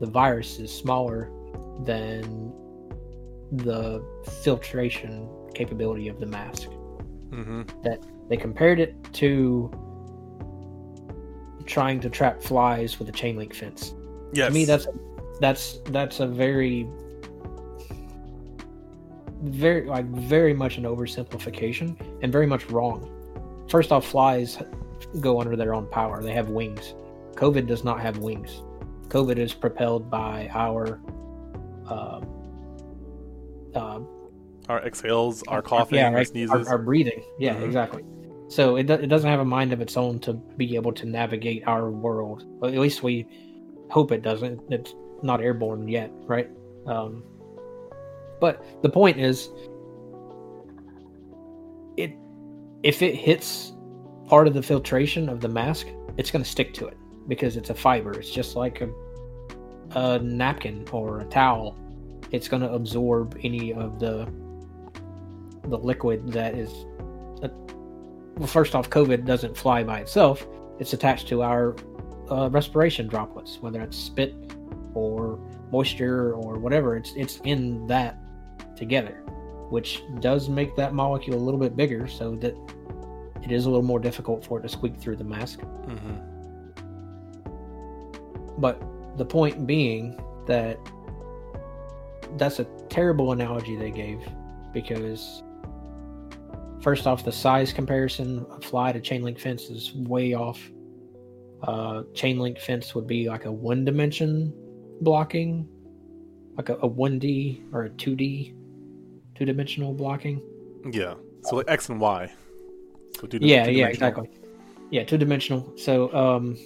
[0.00, 1.30] the virus is smaller
[1.84, 2.52] than
[3.52, 4.04] the
[4.42, 6.68] filtration capability of the mask.
[7.30, 7.62] Mm-hmm.
[7.84, 9.70] That they compared it to
[11.66, 13.94] trying to trap flies with a chain link fence.
[14.32, 14.48] Yes.
[14.48, 14.88] To me, that's
[15.40, 16.88] that's that's a very
[19.42, 23.08] very like very much an oversimplification and very much wrong.
[23.68, 24.58] First off, flies
[25.20, 26.22] go under their own power.
[26.22, 26.94] They have wings.
[27.34, 28.62] COVID does not have wings.
[29.08, 31.00] COVID is propelled by our
[31.88, 32.20] uh,
[33.74, 34.00] uh,
[34.68, 36.66] our exhales, our coughing, yeah, our sneezes.
[36.68, 37.22] our, our breathing.
[37.38, 37.64] Yeah, Mhm.
[37.64, 38.04] exactly.
[38.48, 41.06] So it, do, it doesn't have a mind of its own to be able to
[41.06, 42.44] navigate our world.
[42.62, 43.26] At least we
[43.90, 44.60] hope it doesn't.
[44.70, 46.50] It's not airborne yet, right?
[46.86, 47.24] Um,
[48.42, 49.50] but the point is,
[51.96, 52.12] it
[52.82, 53.72] if it hits
[54.26, 56.96] part of the filtration of the mask, it's going to stick to it
[57.28, 58.10] because it's a fiber.
[58.18, 58.90] It's just like a,
[59.92, 61.78] a napkin or a towel.
[62.32, 64.28] It's going to absorb any of the
[65.68, 66.72] the liquid that is.
[67.44, 67.48] uh
[68.38, 70.44] well, first off, COVID doesn't fly by itself.
[70.80, 71.76] It's attached to our
[72.28, 74.34] uh, respiration droplets, whether it's spit
[74.94, 75.38] or
[75.70, 76.96] moisture or whatever.
[76.96, 78.18] It's it's in that
[78.76, 79.22] together,
[79.70, 82.56] which does make that molecule a little bit bigger, so that
[83.42, 85.60] it is a little more difficult for it to squeak through the mask.
[85.60, 86.16] hmm
[88.58, 88.82] But
[89.16, 90.78] the point being that
[92.36, 94.20] that's a terrible analogy they gave
[94.72, 95.42] because
[96.82, 100.60] first off, the size comparison of fly to chain link fence is way off.
[101.62, 104.52] Uh, chain link fence would be like a one dimension
[105.00, 105.68] blocking,
[106.56, 108.54] like a, a 1D or a 2D,
[109.42, 110.40] two dimensional blocking.
[110.92, 111.14] Yeah.
[111.42, 112.32] So like X and Y.
[113.20, 113.88] So two- yeah, yeah, two-dimensional.
[113.90, 114.30] exactly.
[114.90, 115.72] Yeah, two dimensional.
[115.76, 116.56] So um,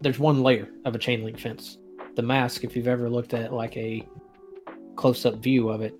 [0.00, 1.78] there's one layer of a chain link fence.
[2.16, 4.02] The mask, if you've ever looked at like a
[4.96, 5.94] close up view of it,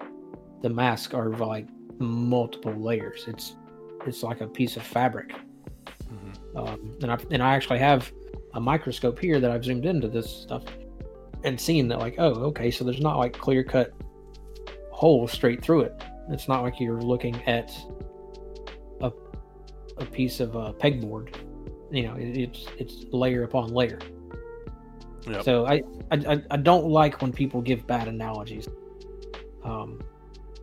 [0.63, 3.25] the mask are like multiple layers.
[3.29, 3.55] It's
[4.05, 5.33] it's like a piece of fabric.
[6.13, 6.57] Mhm.
[6.57, 8.11] Um, and I and I actually have
[8.55, 10.65] a microscope here that I've zoomed into this stuff
[11.45, 13.93] and seen that like oh okay so there's not like clear cut
[14.97, 16.03] holes straight through it.
[16.31, 17.71] It's not like you're looking at
[19.03, 19.13] a
[19.99, 21.35] a piece of uh, pegboard.
[21.91, 23.99] You know, it, it's it's layer upon layer.
[25.29, 25.43] Yep.
[25.45, 28.69] So I, I I- I don't like when people give bad analogies,
[29.65, 30.01] um,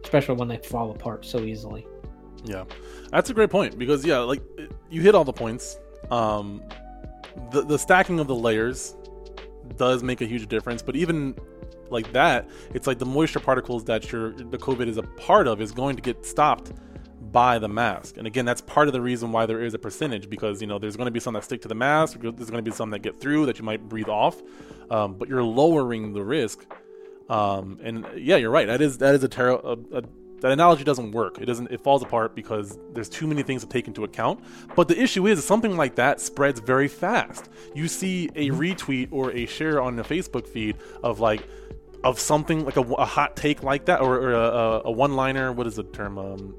[0.03, 1.85] especially when they fall apart so easily.
[2.45, 2.63] Yeah,
[3.11, 4.41] that's a great point because yeah, like
[4.89, 5.77] you hit all the points.
[6.11, 6.61] Um,
[7.51, 8.95] the the stacking of the layers
[9.77, 11.35] does make a huge difference, but even
[11.93, 15.61] like that, it's like the moisture particles that your the COVID is a part of
[15.61, 16.73] is going to get stopped
[17.31, 18.17] by the mask.
[18.17, 20.79] And again, that's part of the reason why there is a percentage because you know
[20.79, 22.89] there's going to be some that stick to the mask, there's going to be some
[22.91, 24.41] that get through that you might breathe off,
[24.89, 26.65] um, but you're lowering the risk.
[27.29, 28.67] Um, and yeah, you're right.
[28.67, 29.77] That is that is a terrible.
[30.41, 31.39] That analogy doesn't work.
[31.39, 31.71] It doesn't.
[31.71, 34.43] It falls apart because there's too many things to take into account.
[34.75, 37.49] But the issue is something like that spreads very fast.
[37.73, 41.47] You see a retweet or a share on the Facebook feed of like
[42.03, 45.51] of something like a, a hot take like that or, or a, a, one-liner.
[45.51, 46.17] What is the term?
[46.17, 46.57] Um,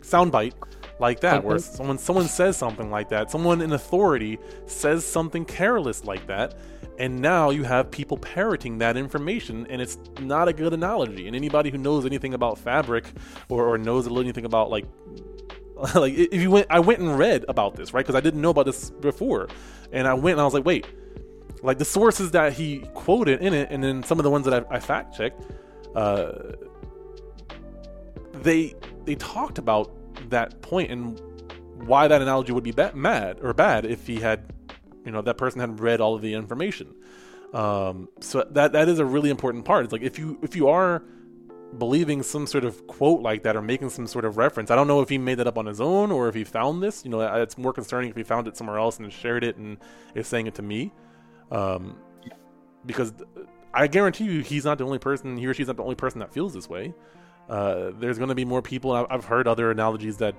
[0.00, 0.54] soundbite
[0.98, 3.30] like that, where someone someone says something like that.
[3.30, 6.56] Someone in authority says something careless like that.
[6.98, 11.26] And now you have people parroting that information, and it's not a good analogy.
[11.26, 13.06] And anybody who knows anything about fabric
[13.48, 14.84] or, or knows a little anything about like
[15.94, 18.04] like if you went, I went and read about this, right?
[18.04, 19.48] Because I didn't know about this before,
[19.90, 20.86] and I went and I was like, wait,
[21.62, 24.66] like the sources that he quoted in it, and then some of the ones that
[24.70, 25.42] I, I fact checked,
[25.94, 26.52] uh,
[28.32, 29.90] they they talked about
[30.30, 31.20] that point and
[31.86, 34.52] why that analogy would be ba- mad or bad if he had,
[35.04, 36.94] you know, that person had read all of the information.
[37.52, 39.84] Um, so that that is a really important part.
[39.84, 41.02] It's like if you if you are
[41.78, 44.70] believing some sort of quote like that or making some sort of reference.
[44.70, 46.82] I don't know if he made that up on his own or if he found
[46.82, 47.04] this.
[47.04, 49.78] You know, it's more concerning if he found it somewhere else and shared it and
[50.14, 50.92] is saying it to me.
[51.52, 51.96] Um,
[52.84, 53.12] because
[53.74, 55.36] I guarantee you, he's not the only person.
[55.36, 56.94] He or she's not the only person that feels this way.
[57.48, 58.92] Uh, there's going to be more people.
[58.92, 60.34] I've heard other analogies that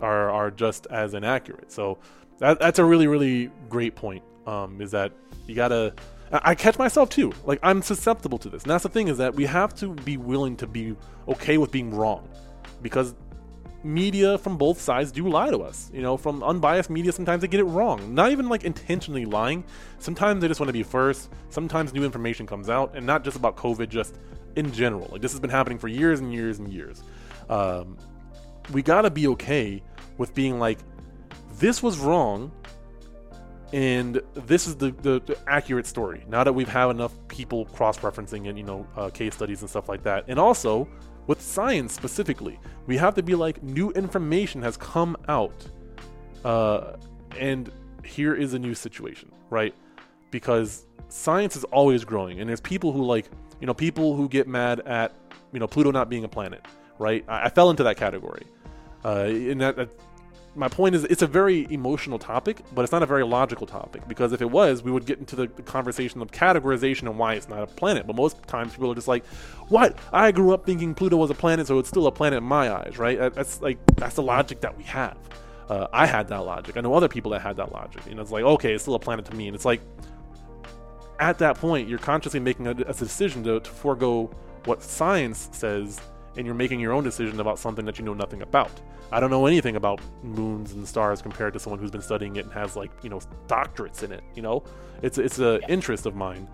[0.00, 1.72] are are just as inaccurate.
[1.72, 1.98] So
[2.38, 4.22] that, that's a really really great point.
[4.46, 5.12] Um, is that
[5.46, 5.94] you gotta
[6.30, 7.32] I I catch myself too.
[7.44, 8.62] Like I'm susceptible to this.
[8.62, 10.96] And that's the thing is that we have to be willing to be
[11.28, 12.28] okay with being wrong.
[12.82, 13.14] Because
[13.86, 15.90] media from both sides do lie to us.
[15.94, 18.14] You know, from unbiased media sometimes they get it wrong.
[18.14, 19.64] Not even like intentionally lying.
[19.98, 21.30] Sometimes they just want to be first.
[21.50, 24.18] Sometimes new information comes out and not just about COVID, just
[24.56, 25.08] in general.
[25.12, 27.02] Like this has been happening for years and years and years.
[27.48, 27.96] Um,
[28.72, 29.82] we got to be okay
[30.18, 30.78] with being like
[31.58, 32.50] this was wrong
[33.72, 38.48] and this is the, the, the, accurate story now that we've had enough people cross-referencing
[38.48, 40.88] and you know uh, case studies and stuff like that and also
[41.26, 45.66] with science specifically we have to be like new information has come out
[46.44, 46.96] uh,
[47.38, 47.70] and
[48.04, 49.74] here is a new situation right?
[50.30, 53.26] Because science is always growing and there's people who like
[53.60, 55.12] you know people who get mad at
[55.52, 56.64] you know pluto not being a planet
[56.98, 57.24] right?
[57.28, 58.46] I, I fell into that category.
[59.04, 59.90] Uh, and that, that
[60.56, 64.06] my point is it's a very emotional topic, but it's not a very logical topic
[64.08, 67.48] because if it was, we would get into the, conversation of categorization and why it's
[67.48, 68.06] not a planet.
[68.06, 69.24] But most times people are just like,
[69.68, 69.98] "What?
[70.12, 72.72] I grew up thinking Pluto was a planet, so it's still a planet in my
[72.72, 75.18] eyes, right?" That's like that's the logic that we have.
[75.68, 76.76] Uh, I had that logic.
[76.76, 78.02] I know other people that had that logic.
[78.08, 79.80] You know, it's like, okay, it's still a planet to me, and it's like
[81.18, 84.30] at that point you're consciously making a, a decision to, to forego
[84.64, 86.00] what science says,
[86.36, 88.70] and you're making your own decision about something that you know nothing about.
[89.12, 92.44] I don't know anything about moons and stars compared to someone who's been studying it
[92.44, 94.22] and has like you know doctorates in it.
[94.34, 94.64] You know,
[95.02, 95.68] it's it's a yeah.
[95.68, 96.48] interest of mine.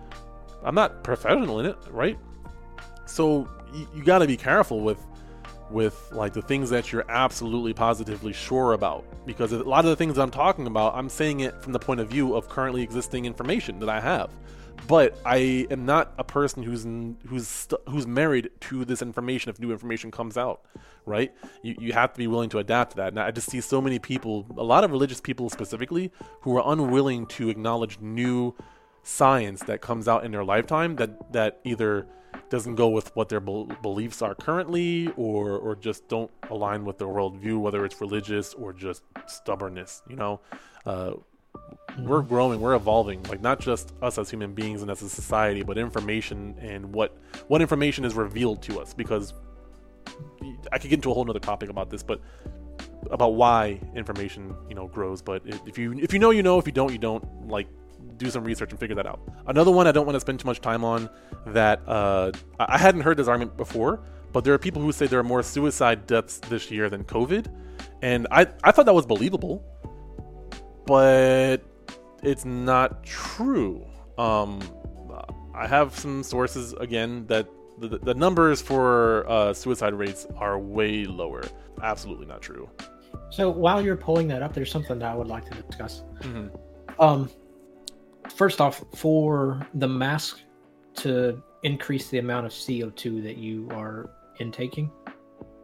[0.63, 2.17] I'm not professional in it, right?
[3.05, 4.99] So you, you got to be careful with
[5.69, 9.95] with like the things that you're absolutely positively sure about because a lot of the
[9.95, 13.25] things I'm talking about, I'm saying it from the point of view of currently existing
[13.25, 14.29] information that I have
[14.87, 16.83] but I am not a person who's
[17.27, 19.49] who's st- who's married to this information.
[19.49, 20.65] If new information comes out,
[21.05, 21.33] right?
[21.61, 23.09] You you have to be willing to adapt to that.
[23.09, 26.11] And I just see so many people, a lot of religious people specifically,
[26.41, 28.55] who are unwilling to acknowledge new
[29.03, 32.07] science that comes out in their lifetime that that either
[32.49, 36.97] doesn't go with what their be- beliefs are currently or or just don't align with
[36.97, 40.39] their worldview whether it's religious or just stubbornness you know
[40.85, 41.13] uh,
[41.99, 43.23] we're growing, we're evolving.
[43.23, 47.17] Like not just us as human beings and as a society, but information and what
[47.47, 48.93] what information is revealed to us.
[48.93, 49.33] Because
[50.71, 52.19] I could get into a whole other topic about this, but
[53.11, 55.21] about why information you know grows.
[55.21, 56.57] But if you if you know, you know.
[56.57, 57.47] If you don't, you don't.
[57.47, 57.67] Like
[58.17, 59.19] do some research and figure that out.
[59.47, 61.09] Another one I don't want to spend too much time on
[61.47, 64.01] that uh, I hadn't heard this argument before,
[64.31, 67.47] but there are people who say there are more suicide deaths this year than COVID,
[68.01, 69.63] and I I thought that was believable
[70.85, 71.57] but
[72.21, 73.85] it's not true.
[74.17, 74.61] Um,
[75.53, 77.47] I have some sources again that
[77.79, 81.43] the, the numbers for uh, suicide rates are way lower.
[81.81, 82.69] Absolutely not true.
[83.29, 86.03] So while you're pulling that up, there's something that I would like to discuss.
[86.21, 87.01] Mm-hmm.
[87.01, 87.29] Um,
[88.35, 90.39] first off, for the mask
[90.95, 94.09] to increase the amount of CO2 that you are
[94.39, 94.91] intaking,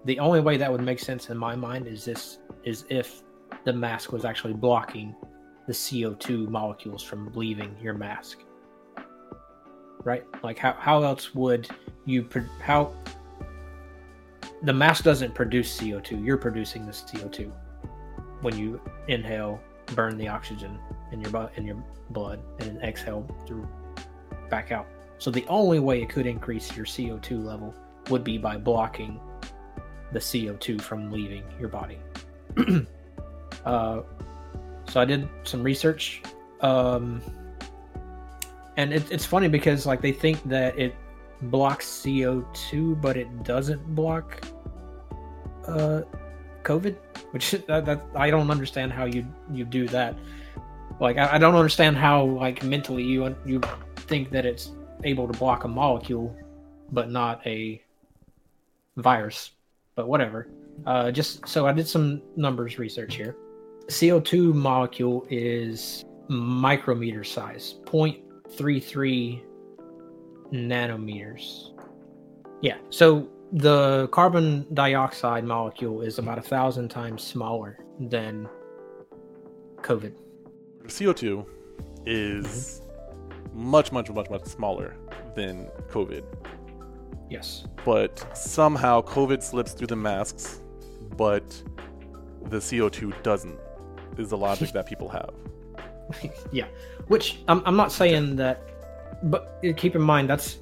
[0.06, 3.22] the only way that would make sense in my mind is this: is if
[3.66, 5.16] the mask was actually blocking
[5.68, 8.40] the CO2 molecules from leaving your mask.
[10.04, 10.24] Right?
[10.44, 11.70] Like how how else would
[12.06, 12.28] you
[12.62, 12.94] how
[14.64, 16.26] the mask doesn't produce CO2.
[16.26, 17.52] You're producing the CO2
[18.42, 19.62] when you inhale,
[19.96, 20.80] burn the oxygen
[21.12, 23.68] in your in your blood, and exhale through
[24.50, 24.88] back out.
[25.18, 27.74] So the only way it could increase your CO2 level
[28.10, 29.20] would be by blocking
[30.12, 32.00] the CO2 from leaving your body.
[33.66, 34.02] Uh,
[34.88, 36.22] so I did some research,
[36.62, 37.22] um,
[38.78, 40.96] and it, it's funny because like they think that it
[41.44, 44.44] blocks CO two, but it doesn't block
[45.68, 46.02] uh,
[46.64, 46.96] COVID,
[47.32, 50.16] which that, that I don't understand how you you do that.
[51.00, 53.62] Like I, I don't understand how like mentally you you
[53.96, 54.72] think that it's
[55.04, 56.36] able to block a molecule,
[56.92, 57.82] but not a
[58.98, 59.52] virus.
[59.96, 60.48] But whatever.
[60.86, 63.36] Uh, just so I did some numbers research here.
[63.90, 69.42] CO2 molecule is micrometer size, 0.33
[70.54, 71.72] nanometers.
[72.62, 78.48] Yeah, so the carbon dioxide molecule is about a thousand times smaller than
[79.78, 80.14] COVID.
[80.86, 81.46] CO2
[82.06, 83.70] is mm-hmm.
[83.72, 84.96] much, much, much, much smaller
[85.36, 86.24] than COVID.
[87.28, 87.66] Yes.
[87.84, 90.62] But somehow COVID slips through the masks,
[91.18, 91.64] but
[92.50, 93.58] the CO2 doesn't
[94.20, 95.34] is the logic that people have.
[96.52, 96.66] yeah,
[97.08, 98.62] which I'm, I'm not saying that,
[99.24, 100.58] but keep in mind that's.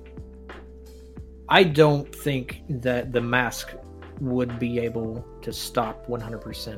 [1.49, 3.73] I don't think that the mask
[4.19, 6.77] would be able to stop 100%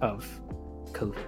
[0.00, 0.40] of
[0.92, 1.24] COVID.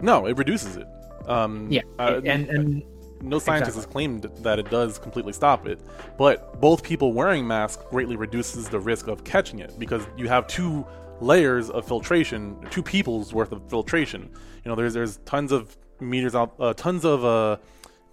[0.00, 0.86] No, it reduces it.
[1.26, 2.82] Um, yeah, uh, and and
[3.22, 3.82] no scientist exactly.
[3.82, 5.80] has claimed that it does completely stop it,
[6.16, 10.46] but both people wearing masks greatly reduces the risk of catching it because you have
[10.46, 10.86] two
[11.20, 14.30] layers of filtration, two people's worth of filtration.
[14.64, 17.56] You know, there's there's tons of meters out, uh, tons of uh,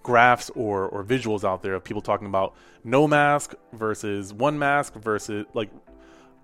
[0.02, 2.54] graphs or or visuals out there of people talking about
[2.84, 5.70] no mask versus one mask versus like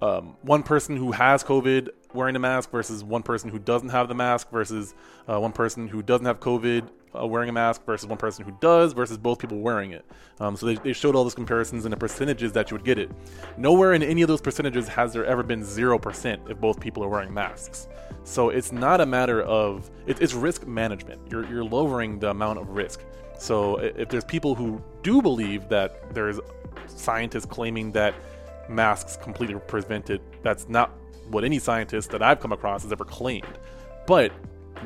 [0.02, 4.08] um, one person who has COVID wearing a mask versus one person who doesn't have
[4.08, 4.94] the mask versus
[5.28, 6.88] uh, one person who doesn't have COVID
[7.18, 10.04] uh, wearing a mask versus one person who does versus both people wearing it.
[10.40, 12.98] Um, so they, they showed all those comparisons and the percentages that you would get
[12.98, 13.10] it.
[13.56, 17.08] Nowhere in any of those percentages has there ever been 0% if both people are
[17.08, 17.88] wearing masks.
[18.24, 21.20] So it's not a matter of, it, it's risk management.
[21.30, 23.00] You're, you're lowering the amount of risk.
[23.38, 26.40] So if there's people who do believe that there's
[26.86, 28.14] scientists claiming that
[28.68, 30.90] masks completely prevent it, that's not
[31.30, 33.58] what any scientist that I've come across has ever claimed.
[34.06, 34.32] But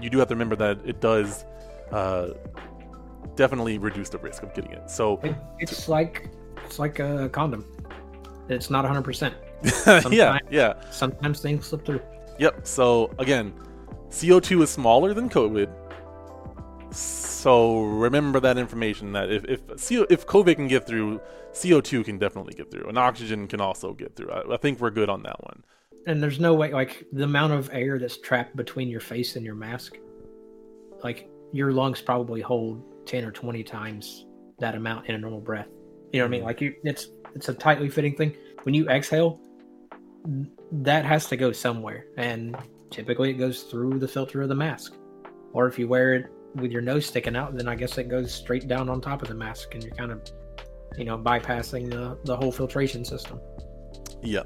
[0.01, 1.45] you do have to remember that it does
[1.93, 2.29] uh,
[3.35, 4.91] definitely reduce the risk of getting it.
[4.91, 6.31] So it, it's like
[6.65, 7.65] it's like a condom.
[8.49, 9.03] It's not 100.
[9.03, 9.35] percent
[10.11, 10.75] Yeah, yeah.
[10.91, 12.01] Sometimes things slip through.
[12.39, 12.67] Yep.
[12.67, 13.53] So again,
[14.11, 15.69] CO2 is smaller than COVID.
[16.91, 21.21] So remember that information that if if CO, if COVID can get through,
[21.53, 24.31] CO2 can definitely get through, and oxygen can also get through.
[24.31, 25.63] I, I think we're good on that one
[26.09, 29.45] and there's no way like the amount of air that's trapped between your face and
[29.45, 29.99] your mask
[31.05, 34.27] like your lungs probably hold 10 or 20 times
[34.59, 35.69] that amount in a normal breath.
[36.13, 36.41] You know what i mean?
[36.41, 36.47] Mm-hmm.
[36.47, 38.37] like you it's it's a tightly fitting thing.
[38.63, 39.41] When you exhale
[40.71, 42.57] that has to go somewhere and
[42.91, 44.95] typically it goes through the filter of the mask.
[45.53, 48.33] Or if you wear it with your nose sticking out then i guess it goes
[48.33, 50.23] straight down on top of the mask and you're kind of
[50.97, 53.41] you know bypassing the, the whole filtration system.
[54.23, 54.43] Yeah.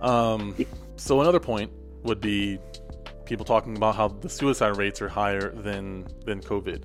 [0.00, 0.54] Um,
[0.96, 1.70] so another point
[2.02, 2.58] would be
[3.26, 6.84] people talking about how the suicide rates are higher than than COVID.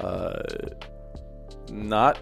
[0.00, 0.42] Uh,
[1.70, 2.18] not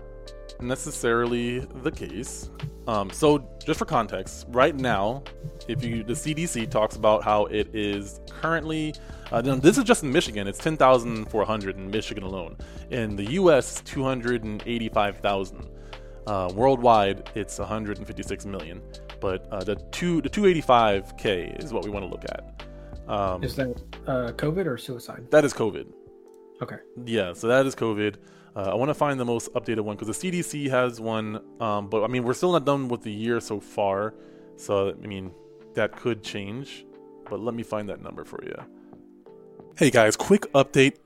[0.60, 2.50] necessarily the case.
[2.86, 5.24] Um, so just for context, right now,
[5.68, 8.94] if you the CDC talks about how it is currently.
[9.32, 10.46] Uh, this is just in Michigan.
[10.46, 12.56] It's 10,400 in Michigan alone.
[12.90, 15.68] In the U.S., 285,000.
[16.28, 18.80] Uh, worldwide, it's 156 million.
[19.20, 22.55] But uh, the two the 285k is what we want to look at.
[23.08, 25.26] Um, is that uh, COVID or suicide?
[25.30, 25.86] That is COVID.
[26.62, 26.76] Okay.
[27.04, 28.16] Yeah, so that is COVID.
[28.54, 31.88] Uh, I want to find the most updated one because the CDC has one, um,
[31.88, 34.14] but I mean we're still not done with the year so far.
[34.56, 35.32] So I mean
[35.74, 36.86] that could change,
[37.28, 38.56] but let me find that number for you.
[39.76, 40.96] Hey guys, quick update.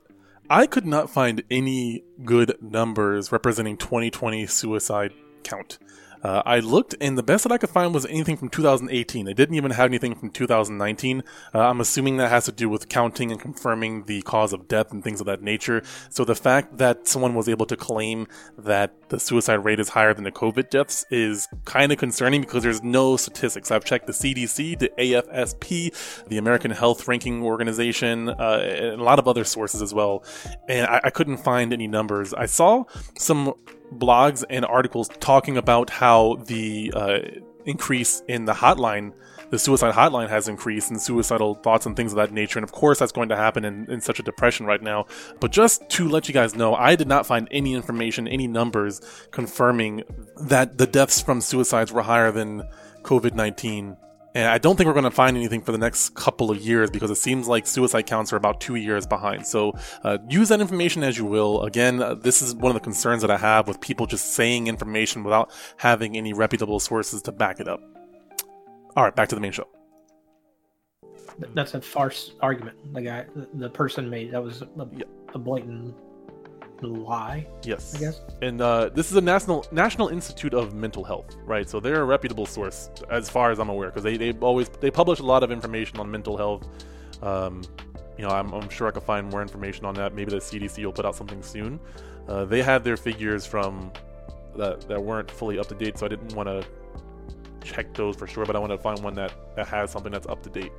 [0.49, 5.77] I could not find any good numbers representing 2020 suicide count.
[6.23, 9.25] Uh, I looked, and the best that I could find was anything from 2018.
[9.25, 11.23] They didn't even have anything from 2019.
[11.53, 14.91] Uh, I'm assuming that has to do with counting and confirming the cause of death
[14.91, 15.83] and things of that nature.
[16.09, 20.13] So the fact that someone was able to claim that the suicide rate is higher
[20.13, 23.69] than the COVID deaths is kind of concerning because there's no statistics.
[23.69, 29.19] I've checked the CDC, the AFSP, the American Health Ranking Organization, uh, and a lot
[29.19, 30.23] of other sources as well,
[30.69, 32.33] and I, I couldn't find any numbers.
[32.33, 32.85] I saw
[33.17, 33.53] some
[33.93, 37.19] blogs and articles talking about how the uh,
[37.65, 39.11] increase in the hotline,
[39.51, 42.57] the suicide hotline has increased and suicidal thoughts and things of that nature.
[42.57, 45.05] And of course, that's going to happen in, in such a depression right now.
[45.39, 49.01] But just to let you guys know, I did not find any information, any numbers
[49.31, 50.03] confirming
[50.37, 52.63] that the deaths from suicides were higher than
[53.03, 53.97] COVID 19
[54.33, 56.89] and I don't think we're going to find anything for the next couple of years
[56.89, 59.45] because it seems like suicide counts are about two years behind.
[59.45, 59.73] So
[60.03, 61.63] uh, use that information as you will.
[61.63, 64.67] Again, uh, this is one of the concerns that I have with people just saying
[64.67, 67.81] information without having any reputable sources to back it up.
[68.95, 69.67] All right, back to the main show.
[71.53, 72.93] That's a farce argument.
[72.93, 74.67] The guy, the person made that was a,
[75.33, 75.95] a blatant
[76.81, 77.47] lie.
[77.63, 77.95] Yes.
[77.95, 78.21] I guess.
[78.41, 81.69] And uh, this is a national National Institute of Mental Health, right?
[81.69, 84.91] So they're a reputable source, as far as I'm aware, because they, they always they
[84.91, 86.67] publish a lot of information on mental health.
[87.21, 87.63] Um,
[88.17, 90.13] you know, I'm, I'm, sure I could find more information on that.
[90.13, 91.79] Maybe the CDC will put out something soon.
[92.27, 93.91] Uh, they had their figures from
[94.57, 96.65] that that weren't fully up to date, so I didn't want to
[97.63, 98.45] check those for sure.
[98.45, 100.71] But I want to find one that, that has something that's up to date.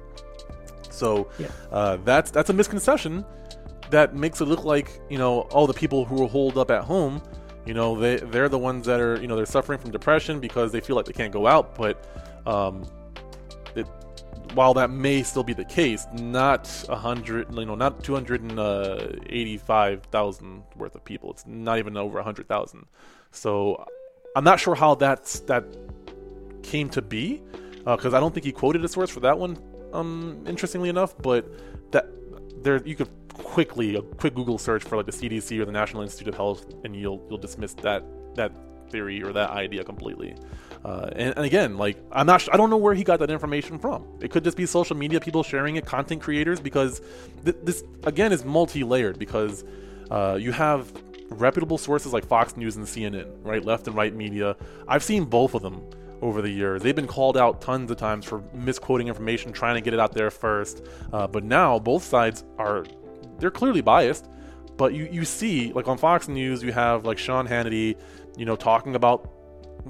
[0.90, 1.48] So yeah.
[1.70, 3.24] uh, that's that's a misconception
[3.90, 6.84] that makes it look like you know all the people who are holed up at
[6.84, 7.22] home
[7.66, 10.72] you know they they're the ones that are you know they're suffering from depression because
[10.72, 12.02] they feel like they can't go out but
[12.46, 12.82] um
[13.74, 13.86] it
[14.54, 20.94] while that may still be the case not a hundred you know not 285,000 worth
[20.94, 22.86] of people it's not even over a hundred thousand
[23.30, 23.86] so
[24.34, 25.64] I'm not sure how that's that
[26.62, 27.42] came to be
[27.84, 29.58] because uh, I don't think he quoted a source for that one
[29.92, 31.46] um interestingly enough but
[31.92, 32.06] that
[32.62, 36.02] there you could quickly a quick Google search for like the CDC or the National
[36.02, 38.04] Institute of Health, and you'll you'll dismiss that
[38.34, 38.52] that
[38.90, 40.34] theory or that idea completely.
[40.84, 43.78] Uh, and, and, again, like I'm not, I don't know where he got that information
[43.78, 44.04] from.
[44.20, 47.00] It could just be social media people sharing it, content creators, because
[47.44, 49.18] th- this again is multi-layered.
[49.18, 49.64] Because
[50.10, 50.92] uh, you have
[51.30, 54.56] reputable sources like Fox News and CNN, right, left and right media.
[54.88, 55.82] I've seen both of them
[56.22, 56.82] over the years.
[56.82, 60.12] They've been called out tons of times for misquoting information, trying to get it out
[60.12, 60.82] there first.
[61.12, 62.86] Uh, but now both sides are
[63.38, 64.30] they're clearly biased,
[64.76, 67.98] but you you see like on Fox News you have like Sean Hannity,
[68.36, 69.28] you know, talking about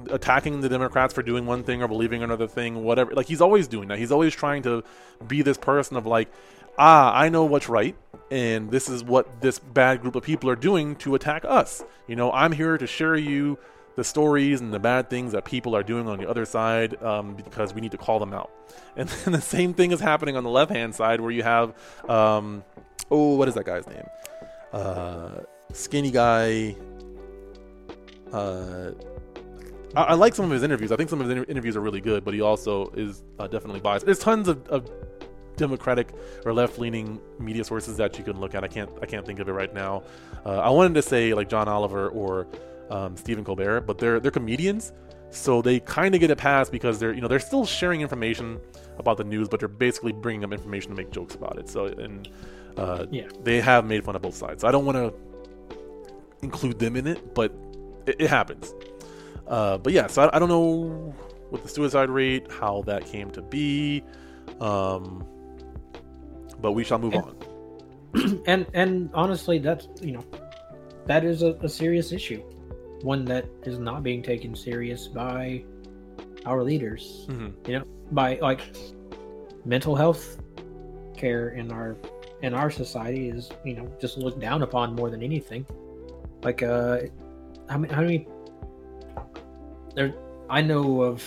[0.09, 3.13] attacking the Democrats for doing one thing or believing another thing, whatever.
[3.13, 3.99] Like he's always doing that.
[3.99, 4.83] He's always trying to
[5.27, 6.31] be this person of like,
[6.79, 7.95] ah, I know what's right,
[8.31, 11.83] and this is what this bad group of people are doing to attack us.
[12.07, 13.59] You know, I'm here to share you
[13.95, 17.35] the stories and the bad things that people are doing on the other side um,
[17.35, 18.51] because we need to call them out.
[18.95, 21.73] And then the same thing is happening on the left hand side where you have,
[22.07, 22.63] um,
[23.09, 24.05] oh, what is that guy's name?
[24.71, 25.39] Uh,
[25.71, 26.75] skinny guy.
[28.31, 28.91] Uh,
[29.95, 30.91] I, like some of his interviews.
[30.91, 33.79] I think some of his interviews are really good, but he also is uh, definitely
[33.79, 34.05] biased.
[34.05, 34.89] There's tons of, of
[35.55, 36.09] Democratic
[36.45, 38.63] or left-leaning media sources that you can look at.
[38.63, 40.03] I can't I can't think of it right now.
[40.45, 42.47] Uh, I wanted to say like John Oliver or
[42.93, 44.93] um, Stephen Colbert, but they're they're comedians,
[45.31, 48.59] so they kind of get a pass because they're you know they're still sharing information
[48.99, 51.67] about the news, but they're basically bringing up information to make jokes about it.
[51.67, 52.29] So and
[52.77, 54.61] uh, yeah, they have made fun of both sides.
[54.61, 55.13] So I don't want to
[56.43, 57.51] include them in it, but
[58.05, 58.73] it, it happens.
[59.47, 61.13] Uh, but yeah, so I, I, don't know
[61.49, 64.03] what the suicide rate, how that came to be,
[64.61, 65.25] um,
[66.61, 68.43] but we shall move and, on.
[68.47, 70.23] And and honestly, that's you know
[71.07, 72.43] that is a, a serious issue,
[73.03, 75.63] one that is not being taken serious by
[76.45, 77.25] our leaders.
[77.29, 77.69] Mm-hmm.
[77.69, 78.61] You know, by like
[79.65, 80.41] mental health
[81.15, 81.97] care in our
[82.41, 85.65] in our society is you know just looked down upon more than anything.
[86.41, 87.01] Like uh,
[87.69, 88.27] how many how many
[89.95, 90.13] there
[90.49, 91.23] I know of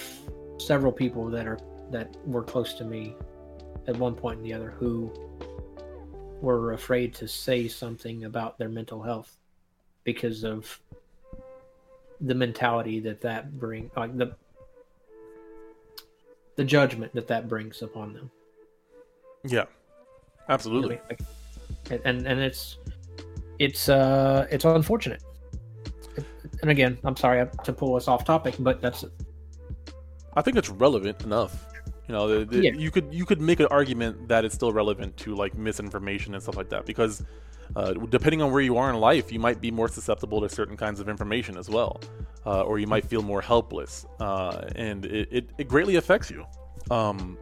[0.58, 1.58] several people that are
[1.90, 3.14] that were close to me
[3.86, 5.12] at one point or the other who
[6.40, 9.36] were afraid to say something about their mental health
[10.04, 10.80] because of
[12.20, 14.34] the mentality that that bring like the
[16.56, 18.30] the judgment that that brings upon them
[19.44, 19.64] yeah
[20.48, 21.20] absolutely like,
[22.04, 22.78] and and it's
[23.58, 25.22] it's uh it's unfortunate
[26.62, 29.04] and again, I'm sorry to pull us off topic, but that's.
[30.34, 31.66] I think it's relevant enough.
[32.08, 32.72] You know, the, the, yeah.
[32.72, 36.42] you could you could make an argument that it's still relevant to like misinformation and
[36.42, 37.24] stuff like that because
[37.74, 40.76] uh, depending on where you are in life, you might be more susceptible to certain
[40.76, 42.00] kinds of information as well,
[42.44, 46.44] uh, or you might feel more helpless, uh, and it, it, it, greatly affects you.
[46.90, 47.36] Um,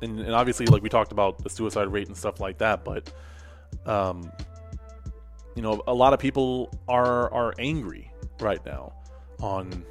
[0.00, 3.12] and, and, obviously, like we talked about the suicide rate and stuff like that, but
[3.86, 4.32] um,
[5.54, 8.92] you know, a lot of people are are angry right now
[9.40, 9.84] on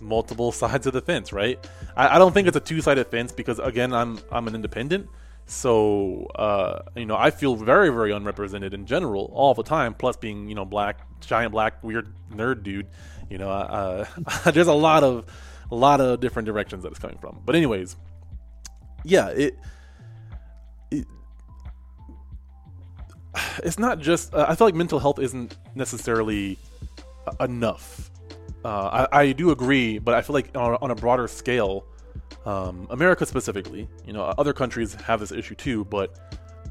[0.00, 1.58] multiple sides of the fence, right?
[1.96, 5.08] I, I don't think it's a two sided fence because again, I'm I'm an independent,
[5.48, 9.94] so uh, you know I feel very very unrepresented in general all the time.
[9.94, 12.86] Plus being you know black, giant black weird nerd dude,
[13.30, 14.06] you know, uh,
[14.52, 15.24] there's a lot of
[15.70, 17.40] a lot of different directions that it's coming from.
[17.44, 17.96] But anyways,
[19.04, 19.58] yeah, it.
[20.90, 21.06] it
[23.64, 24.34] it's not just.
[24.34, 26.58] Uh, I feel like mental health isn't necessarily
[27.40, 28.10] enough.
[28.64, 31.84] Uh, I, I, do agree, but I feel like on, on a broader scale,
[32.48, 36.18] um, America specifically, you know, other countries have this issue too, but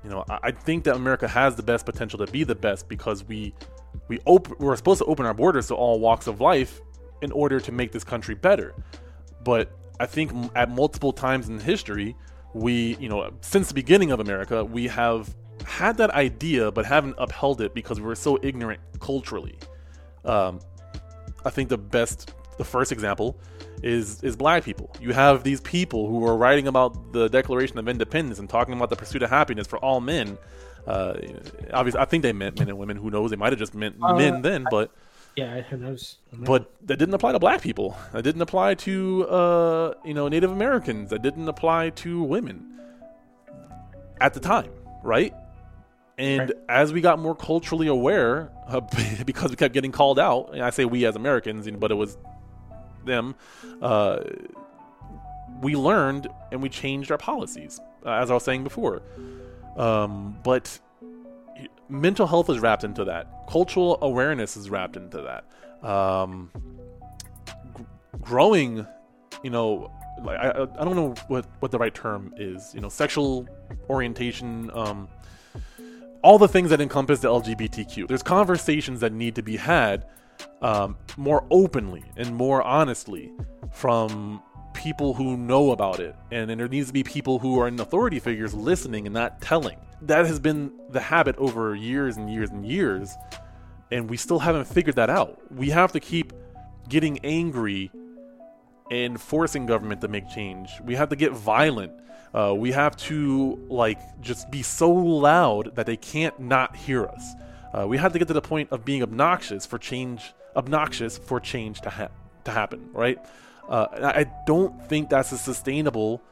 [0.03, 2.89] you know, I, I, think that America has the best potential to be the best
[2.89, 3.53] because we
[4.07, 6.81] we op- we're supposed to open our borders to all walks of life
[7.21, 8.73] in order to make this country better.
[9.43, 12.15] But I think at multiple times in history,
[12.55, 17.13] we, you know, since the beginning of America, we have had that idea but haven't
[17.19, 19.59] upheld it because we were so ignorant culturally.
[20.25, 20.59] Um,
[21.45, 23.37] I think the best, the first example
[23.83, 24.91] is is black people.
[24.99, 28.89] You have these people who are writing about the Declaration of Independence and talking about
[28.89, 30.37] the pursuit of happiness for all men.
[30.85, 31.15] Uh,
[31.73, 32.97] obviously, I think they meant men and women.
[32.97, 33.29] Who knows?
[33.29, 34.91] They might have just meant uh, men then, but
[35.35, 36.17] yeah, who knows?
[36.33, 37.95] But that didn't apply to black people.
[38.11, 41.11] That didn't apply to uh, you know Native Americans.
[41.11, 42.79] That didn't apply to women
[44.19, 44.71] at the time,
[45.03, 45.33] right?
[46.17, 46.51] And right.
[46.67, 48.81] as we got more culturally aware, uh,
[49.25, 52.17] because we kept getting called out, and I say we as Americans, but it was
[53.07, 53.35] them,
[53.81, 54.19] uh,
[55.61, 59.01] we learned and we changed our policies, uh, as I was saying before.
[59.75, 60.79] Um, but
[61.89, 63.27] mental health is wrapped into that.
[63.49, 65.87] Cultural awareness is wrapped into that.
[65.87, 66.51] Um,
[67.77, 67.85] g-
[68.21, 68.85] growing,
[69.43, 69.91] you know,
[70.23, 72.73] like I, I don't know what what the right term is.
[72.73, 73.47] You know, sexual
[73.89, 74.71] orientation.
[74.73, 75.07] Um,
[76.23, 78.07] all the things that encompass the LGBTQ.
[78.07, 80.05] There's conversations that need to be had
[80.61, 83.31] um, more openly and more honestly
[83.71, 84.41] from
[84.73, 86.15] people who know about it.
[86.31, 89.41] And, and there needs to be people who are in authority figures listening and not
[89.41, 89.77] telling.
[90.01, 93.15] That has been the habit over years and years and years.
[93.91, 95.39] And we still haven't figured that out.
[95.51, 96.33] We have to keep
[96.89, 97.91] getting angry
[98.91, 100.69] and forcing government to make change.
[100.83, 101.91] We have to get violent
[102.33, 107.33] uh, we have to like just be so loud that they can't not hear us.
[107.77, 111.39] Uh, we had to get to the point of being obnoxious for change, obnoxious for
[111.39, 112.09] change to ha-
[112.43, 113.19] to happen, right?
[113.69, 116.23] Uh, I don't think that's a sustainable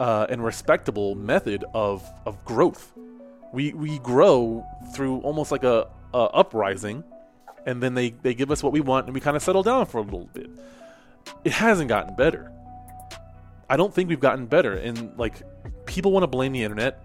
[0.00, 2.92] uh, and respectable method of of growth.
[3.52, 7.04] We we grow through almost like a, a uprising,
[7.66, 9.84] and then they they give us what we want, and we kind of settle down
[9.84, 10.48] for a little bit.
[11.44, 12.50] It hasn't gotten better.
[13.68, 15.42] I don't think we've gotten better, and like
[15.84, 17.02] people want to blame the internet.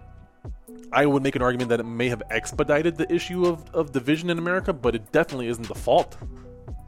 [0.91, 4.29] I would make an argument that it may have expedited the issue of, of division
[4.29, 6.17] in America, but it definitely isn't the fault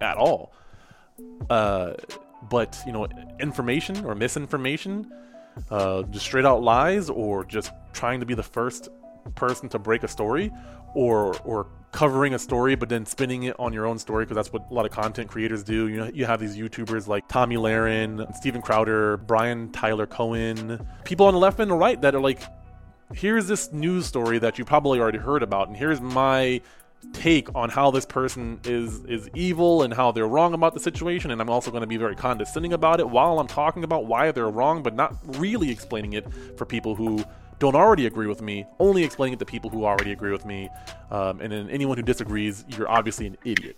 [0.01, 0.53] at all.
[1.49, 1.93] Uh,
[2.49, 3.07] but you know,
[3.39, 5.11] information or misinformation,
[5.69, 8.89] uh, just straight out lies, or just trying to be the first
[9.35, 10.51] person to break a story,
[10.95, 14.53] or or covering a story but then spinning it on your own story because that's
[14.53, 15.87] what a lot of content creators do.
[15.87, 21.25] You know, you have these YouTubers like Tomi Lahren, Steven Crowder, Brian Tyler Cohen, people
[21.25, 22.41] on the left and the right that are like,
[23.13, 26.61] here's this news story that you probably already heard about, and here's my
[27.13, 31.31] take on how this person is is evil and how they're wrong about the situation
[31.31, 34.31] and I'm also going to be very condescending about it while I'm talking about why
[34.31, 37.23] they're wrong but not really explaining it for people who
[37.61, 40.67] don't already agree with me, only explaining it to people who already agree with me.
[41.11, 43.77] Um, and then anyone who disagrees, you're obviously an idiot.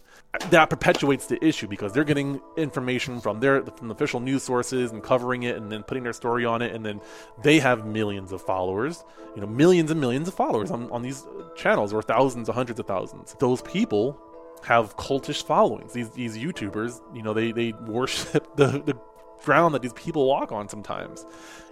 [0.49, 5.03] That perpetuates the issue because they're getting information from their from official news sources and
[5.03, 7.01] covering it and then putting their story on it, and then
[7.43, 9.03] they have millions of followers,
[9.35, 12.79] you know, millions and millions of followers on, on these channels or thousands or hundreds
[12.79, 13.35] of thousands.
[13.39, 14.19] Those people
[14.63, 15.93] have cultish followings.
[15.93, 18.97] These these YouTubers, you know, they they worship the the
[19.43, 21.25] ground that these people walk on sometimes.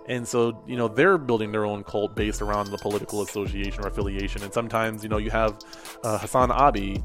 [0.07, 3.87] And so, you know, they're building their own cult based around the political association or
[3.87, 4.43] affiliation.
[4.43, 5.59] And sometimes, you know, you have
[6.03, 7.03] uh, Hassan Abi,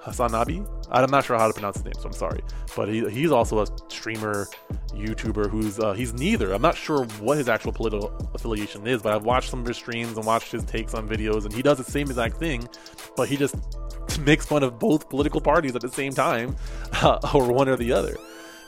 [0.00, 0.62] Hassan Abi?
[0.90, 2.40] I'm not sure how to pronounce his name, so I'm sorry.
[2.74, 4.48] But he, he's also a streamer,
[4.88, 6.52] YouTuber who's uh, he's neither.
[6.52, 9.76] I'm not sure what his actual political affiliation is, but I've watched some of his
[9.76, 12.68] streams and watched his takes on videos, and he does the same exact thing,
[13.16, 13.54] but he just
[14.20, 16.56] makes fun of both political parties at the same time,
[16.94, 18.16] uh, or one or the other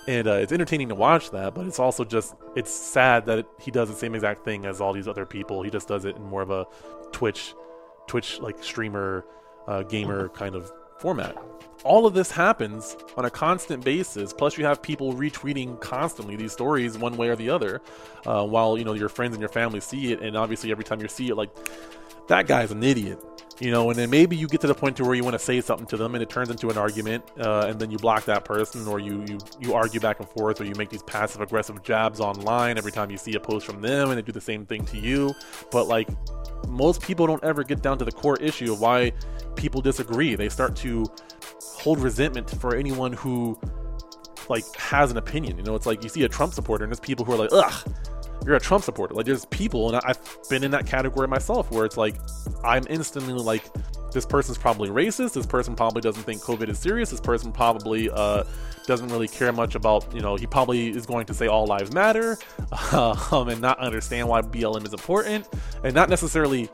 [0.06, 3.46] and uh, it's entertaining to watch that but it's also just it's sad that it,
[3.60, 5.62] he does the same exact thing as all these other people.
[5.62, 6.66] He just does it in more of a
[7.12, 7.54] twitch
[8.06, 9.24] twitch like streamer
[9.66, 11.36] uh, gamer kind of format.
[11.82, 16.52] All of this happens on a constant basis plus you have people retweeting constantly these
[16.52, 17.82] stories one way or the other
[18.26, 21.00] uh, while you know your friends and your family see it and obviously every time
[21.00, 21.50] you see it like
[22.28, 23.22] that guy's an idiot
[23.60, 25.38] you know and then maybe you get to the point to where you want to
[25.38, 28.24] say something to them and it turns into an argument uh, and then you block
[28.24, 31.40] that person or you, you you argue back and forth or you make these passive
[31.40, 34.40] aggressive jabs online every time you see a post from them and they do the
[34.40, 35.32] same thing to you.
[35.70, 36.08] But like
[36.68, 39.12] most people don't ever get down to the core issue of why
[39.54, 40.34] people disagree.
[40.34, 41.06] They start to
[41.60, 43.58] hold resentment for anyone who
[44.48, 45.74] like has an opinion you know?
[45.74, 47.94] It's like you see a trump supporter and there's people who are like ugh
[48.44, 49.14] you're a Trump supporter.
[49.14, 50.18] Like there's people, and I've
[50.48, 52.16] been in that category myself, where it's like
[52.62, 53.64] I'm instantly like,
[54.12, 55.34] this person's probably racist.
[55.34, 57.10] This person probably doesn't think COVID is serious.
[57.10, 58.44] This person probably uh,
[58.86, 61.92] doesn't really care much about, you know, he probably is going to say all lives
[61.92, 62.38] matter,
[62.92, 65.48] um, and not understand why BLM is important,
[65.82, 66.68] and not necessarily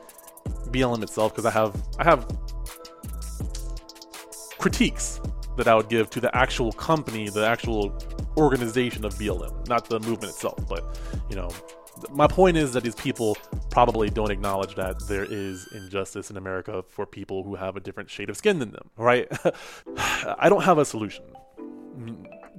[0.67, 2.27] BLM itself, because I have I have
[4.57, 5.19] critiques
[5.57, 7.97] that I would give to the actual company, the actual
[8.37, 10.67] organization of BLM, not the movement itself.
[10.67, 10.97] But,
[11.29, 11.49] you know,
[12.09, 13.37] my point is that these people
[13.69, 18.09] probably don't acknowledge that there is injustice in America for people who have a different
[18.09, 19.31] shade of skin than them, right?
[19.97, 21.25] I don't have a solution.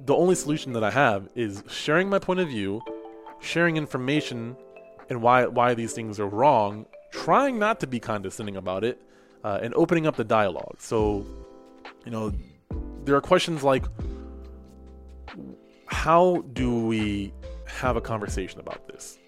[0.05, 2.81] The only solution that I have is sharing my point of view,
[3.39, 4.55] sharing information
[5.09, 9.01] and why why these things are wrong, trying not to be condescending about it,
[9.43, 10.75] uh, and opening up the dialogue.
[10.79, 11.25] So,
[12.05, 12.31] you know,
[13.05, 13.85] there are questions like
[15.87, 17.33] how do we
[17.65, 19.19] have a conversation about this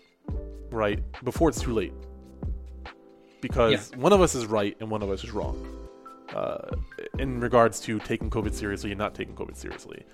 [0.69, 1.93] right before it's too late?
[3.41, 3.97] Because yeah.
[3.97, 5.67] one of us is right and one of us is wrong
[6.35, 6.75] uh,
[7.19, 10.05] in regards to taking covid seriously and not taking covid seriously.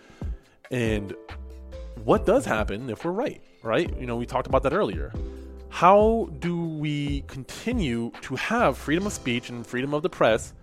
[0.70, 1.14] And
[2.04, 3.96] what does happen if we're right right?
[4.00, 5.12] You know we talked about that earlier.
[5.70, 10.54] How do we continue to have freedom of speech and freedom of the press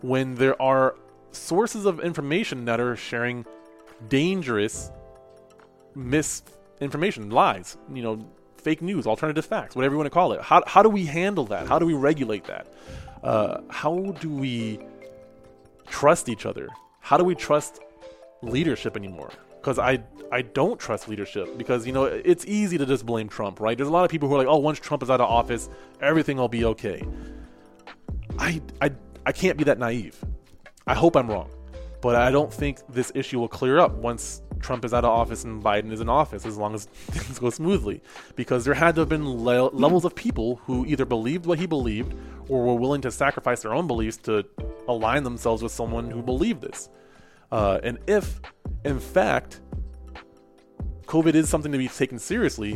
[0.00, 0.96] when there are
[1.38, 3.44] sources of information that are sharing
[4.08, 4.90] dangerous
[5.94, 8.24] misinformation, lies, you know,
[8.56, 10.40] fake news, alternative facts, whatever you want to call it.
[10.42, 11.66] How, how do we handle that?
[11.66, 12.66] How do we regulate that?
[13.22, 14.78] Uh, how do we
[15.86, 16.68] trust each other?
[17.00, 17.80] How do we trust
[18.42, 19.30] leadership anymore?
[19.56, 23.60] Because I I don't trust leadership because you know it's easy to just blame Trump,
[23.60, 23.76] right?
[23.76, 25.68] There's a lot of people who are like, oh, once Trump is out of office,
[26.00, 27.02] everything will be okay.
[28.38, 28.92] I I
[29.26, 30.22] I can't be that naive.
[30.88, 31.50] I hope I'm wrong,
[32.00, 35.44] but I don't think this issue will clear up once Trump is out of office
[35.44, 38.02] and Biden is in office as long as things go smoothly.
[38.36, 41.66] Because there had to have been le- levels of people who either believed what he
[41.66, 42.14] believed
[42.48, 44.46] or were willing to sacrifice their own beliefs to
[44.88, 46.88] align themselves with someone who believed this.
[47.52, 48.40] Uh, and if,
[48.84, 49.60] in fact,
[51.04, 52.74] COVID is something to be taken seriously,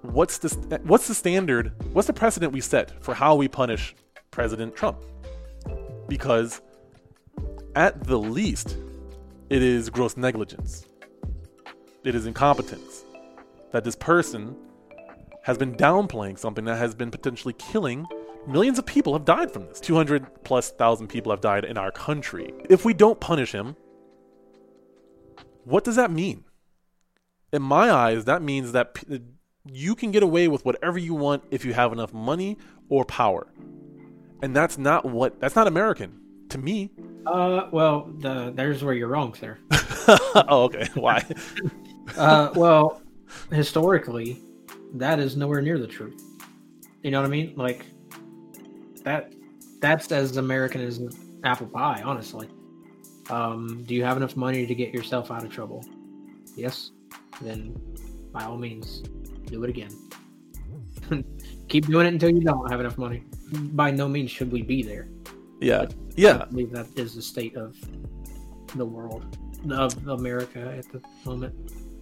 [0.00, 1.72] what's the what's the standard?
[1.92, 3.94] What's the precedent we set for how we punish
[4.30, 4.98] President Trump?
[6.08, 6.62] Because
[7.76, 8.78] at the least,
[9.50, 10.86] it is gross negligence.
[12.02, 13.04] It is incompetence
[13.70, 14.56] that this person
[15.42, 18.06] has been downplaying something that has been potentially killing
[18.48, 19.78] millions of people have died from this.
[19.80, 22.52] 200 plus thousand people have died in our country.
[22.70, 23.76] If we don't punish him,
[25.64, 26.44] what does that mean?
[27.52, 28.96] In my eyes, that means that
[29.64, 32.56] you can get away with whatever you want if you have enough money
[32.88, 33.52] or power.
[34.42, 36.20] And that's not what that's not American
[36.50, 36.90] to me.
[37.26, 39.58] Uh, well, the, there's where you're wrong, sir.
[40.48, 40.88] oh, okay.
[40.94, 41.24] Why?
[42.16, 43.02] uh, well,
[43.50, 44.40] historically,
[44.94, 46.22] that is nowhere near the truth.
[47.02, 47.54] You know what I mean?
[47.56, 47.86] Like
[49.04, 49.32] that.
[49.78, 51.00] That's as American as
[51.44, 52.48] apple pie, honestly.
[53.28, 55.84] Um, do you have enough money to get yourself out of trouble?
[56.56, 56.92] Yes.
[57.42, 57.76] Then,
[58.32, 59.02] by all means,
[59.46, 59.90] do it again.
[61.68, 63.24] Keep doing it until you don't have enough money.
[63.52, 65.08] By no means should we be there.
[65.60, 65.86] Yeah,
[66.16, 66.42] yeah.
[66.42, 67.76] I believe that is the state of
[68.74, 69.36] the world
[69.70, 71.54] of America at the moment.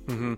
[0.07, 0.35] Mm-hmm.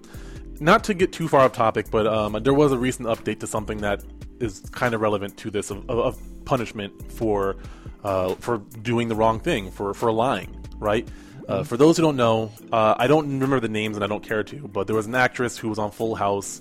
[0.64, 3.46] Not to get too far off topic, but um, there was a recent update to
[3.46, 4.02] something that
[4.40, 7.56] is kind of relevant to this of, of punishment for
[8.04, 11.08] uh, for doing the wrong thing for for lying, right?
[11.48, 14.22] Uh, for those who don't know, uh, I don't remember the names and I don't
[14.22, 16.60] care to, but there was an actress who was on Full House.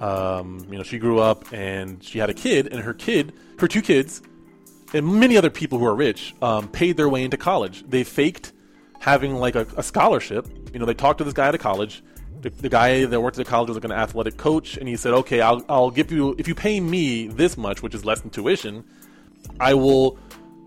[0.00, 3.68] Um, you know, she grew up and she had a kid, and her kid, her
[3.68, 4.22] two kids,
[4.94, 7.84] and many other people who are rich um, paid their way into college.
[7.88, 8.52] They faked
[9.00, 10.48] having like a, a, scholarship.
[10.72, 12.02] You know, they talked to this guy at a college.
[12.40, 14.96] The, the guy that worked at the college was like an athletic coach, and he
[14.96, 18.20] said, "Okay, I'll I'll give you if you pay me this much, which is less
[18.20, 18.84] than tuition,
[19.60, 20.18] I will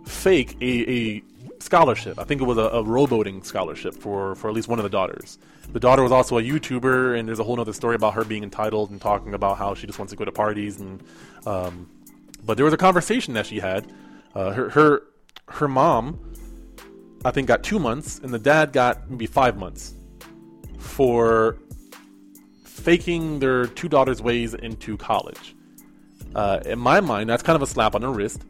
[0.05, 1.23] fake a, a
[1.59, 2.19] scholarship.
[2.19, 4.89] I think it was a, a rowboating scholarship for, for at least one of the
[4.89, 5.37] daughters.
[5.71, 8.43] The daughter was also a YouTuber, and there's a whole other story about her being
[8.43, 10.79] entitled and talking about how she just wants to go to parties.
[10.79, 11.03] And
[11.45, 11.89] um,
[12.45, 13.91] but there was a conversation that she had.
[14.37, 15.03] Uh, her her
[15.47, 16.19] her mom,
[17.25, 19.95] I think, got two months, and the dad got maybe five months
[20.77, 21.57] for
[22.63, 25.55] faking their two daughters' ways into college.
[26.35, 28.43] Uh, in my mind, that's kind of a slap on the wrist.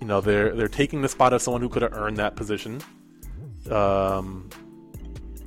[0.00, 2.80] You know they're they're taking the spot of someone who could have earned that position
[3.70, 4.48] um,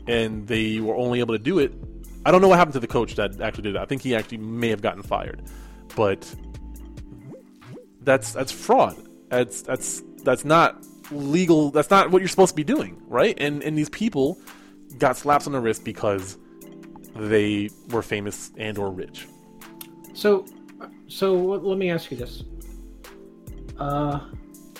[0.07, 1.73] and they were only able to do it
[2.25, 4.15] i don't know what happened to the coach that actually did it i think he
[4.15, 5.41] actually may have gotten fired
[5.95, 6.33] but
[8.01, 8.97] that's that's fraud
[9.29, 13.63] that's that's that's not legal that's not what you're supposed to be doing right and
[13.63, 14.37] and these people
[14.97, 16.37] got slaps on the wrist because
[17.15, 19.27] they were famous and or rich
[20.13, 20.45] so
[21.07, 22.43] so let me ask you this
[23.79, 24.19] uh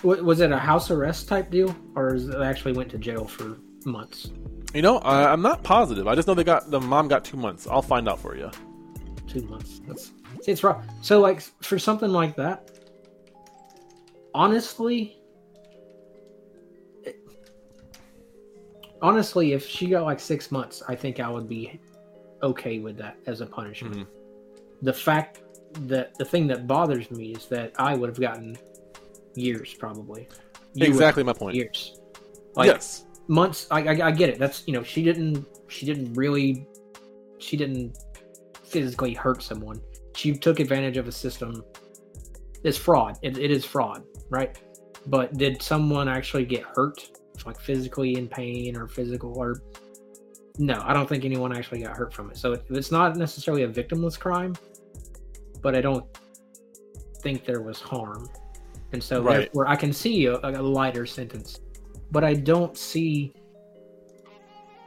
[0.04, 3.58] was it a house arrest type deal, or is it actually went to jail for
[3.86, 4.32] months?
[4.74, 6.08] You know, I, am not positive.
[6.08, 7.68] I just know they got the mom got two months.
[7.68, 8.52] I'll find out for you.
[9.28, 9.82] Two months.
[9.88, 10.86] That's see, it's rough.
[11.02, 12.79] So, like for something like that,
[14.34, 15.18] honestly,
[17.04, 17.20] it,
[19.02, 21.80] honestly, if she got like six months, I think I would be
[22.44, 23.96] okay with that as a punishment.
[23.96, 24.86] Mm-hmm.
[24.86, 25.42] The fact
[25.88, 28.58] that the thing that bothers me is that I would have gotten
[29.36, 30.28] years probably.
[30.74, 31.56] You exactly my point.
[31.56, 32.00] Years.
[32.56, 33.06] Like, yes.
[33.28, 33.68] Months.
[33.70, 34.40] I, I, I get it.
[34.40, 36.68] That's you know she didn't she didn't really
[37.38, 37.98] she didn't
[38.64, 39.82] physically hurt someone.
[40.16, 41.64] She took advantage of a system.
[42.64, 43.18] It's fraud.
[43.22, 44.58] It, it is fraud, right?
[45.08, 47.10] But did someone actually get hurt,
[47.46, 49.62] like physically in pain or physical or?
[50.58, 52.38] No, I don't think anyone actually got hurt from it.
[52.38, 54.56] So it's not necessarily a victimless crime,
[55.62, 56.06] but I don't
[57.22, 58.30] think there was harm
[58.92, 59.38] and so right.
[59.38, 61.60] therefore I can see a, a lighter sentence,
[62.12, 63.34] but I don't see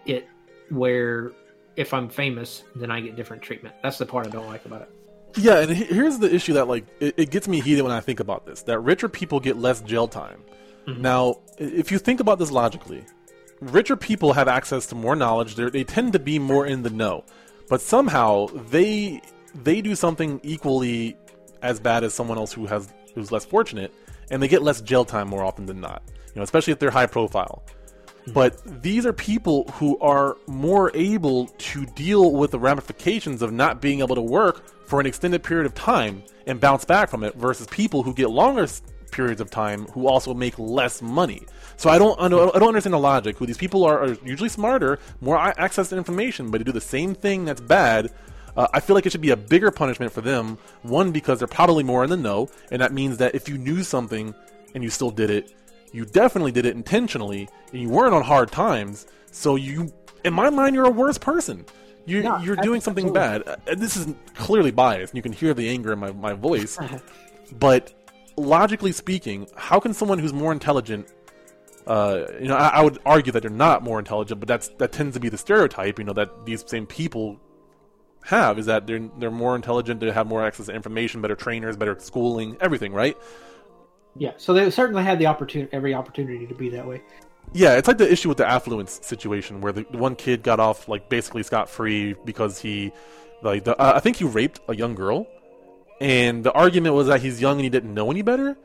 [0.07, 0.27] it
[0.71, 1.33] where
[1.77, 3.75] if I'm famous, then I get different treatment.
[3.83, 4.91] That's the part I don't like about it.
[5.37, 8.21] Yeah, and here's the issue that like it, it gets me heated when I think
[8.21, 10.43] about this: that richer people get less jail time.
[10.87, 11.03] Mm-hmm.
[11.03, 13.05] Now, if you think about this logically,
[13.61, 15.55] richer people have access to more knowledge.
[15.55, 17.25] They're, they tend to be more in the know,
[17.69, 19.23] but somehow they
[19.55, 21.17] they do something equally
[21.63, 23.93] as bad as someone else who has who's less fortunate,
[24.31, 26.03] and they get less jail time more often than not.
[26.09, 27.63] You know, especially if they're high profile.
[28.23, 28.33] Mm-hmm.
[28.33, 33.81] But these are people who are more able to deal with the ramifications of not
[33.81, 37.35] being able to work for an extended period of time and bounce back from it
[37.37, 38.67] versus people who get longer
[39.11, 41.41] periods of time who also make less money.
[41.79, 43.39] So I don't I don't, understand the logic.
[43.39, 46.81] Who these people are, are usually smarter, more access to information, but to do the
[46.83, 48.13] same thing that's bad.
[48.55, 50.59] Uh, I feel like it should be a bigger punishment for them.
[50.83, 53.83] One because they're probably more in the know, and that means that if you knew
[53.83, 54.35] something
[54.75, 55.55] and you still did it,
[55.95, 59.07] you definitely did it intentionally, and you weren't on hard times.
[59.31, 59.91] So you,
[60.23, 61.65] in my mind, you're a worse person.
[62.05, 63.47] You, no, you're doing something bad.
[63.47, 65.13] Uh, this is clearly biased.
[65.13, 66.79] And you can hear the anger in my, my voice.
[67.59, 67.93] but
[68.37, 71.13] logically speaking, how can someone who's more intelligent
[71.87, 74.93] uh, you know, I, I, would argue that they're not more intelligent, but that's that
[74.93, 75.99] tends to be the stereotype.
[75.99, 77.41] You know, that these same people
[78.25, 81.77] have is that they're they're more intelligent, they have more access to information, better trainers,
[81.77, 83.17] better schooling, everything, right?
[84.15, 84.33] Yeah.
[84.37, 87.03] So they certainly had the opportunity, every opportunity to be that way.
[87.55, 90.89] Yeah, it's like the issue with the affluence situation where the, one kid got off
[90.89, 92.93] like basically scot free because he,
[93.43, 95.27] like, the, uh, I think he raped a young girl,
[96.01, 98.57] and the argument was that he's young and he didn't know any better,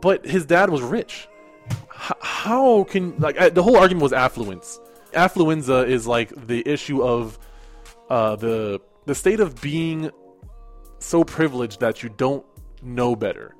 [0.00, 1.28] but his dad was rich.
[1.70, 4.78] H- how can like the whole argument was affluence?
[5.12, 7.38] Affluenza is like the issue of
[8.08, 10.10] uh, the the state of being
[11.00, 12.44] so privileged that you don't
[12.82, 13.54] know better.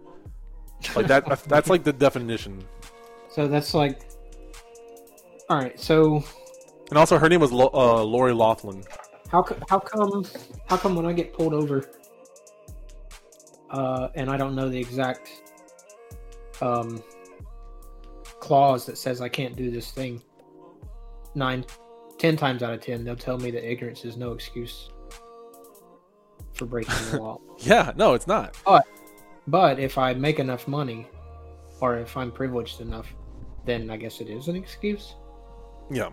[0.95, 1.45] Like that.
[1.45, 2.65] that's like the definition.
[3.29, 4.08] So that's like
[5.49, 6.23] all right, so.
[6.91, 8.83] And also, her name was Lo- uh, Lori Loughlin.
[9.31, 10.25] How how come
[10.67, 11.91] how come when I get pulled over,
[13.71, 15.31] uh, and I don't know the exact
[16.63, 17.03] um,
[18.41, 20.23] clause that says I can't do this thing,
[21.35, 21.65] nine,
[22.19, 24.89] ten times out of ten they'll tell me that ignorance is no excuse
[26.55, 27.41] for breaking the law.
[27.59, 28.57] yeah, no, it's not.
[28.65, 28.87] But
[29.47, 31.07] but if I make enough money,
[31.81, 33.15] or if I'm privileged enough,
[33.67, 35.17] then I guess it is an excuse.
[35.91, 36.11] Yeah.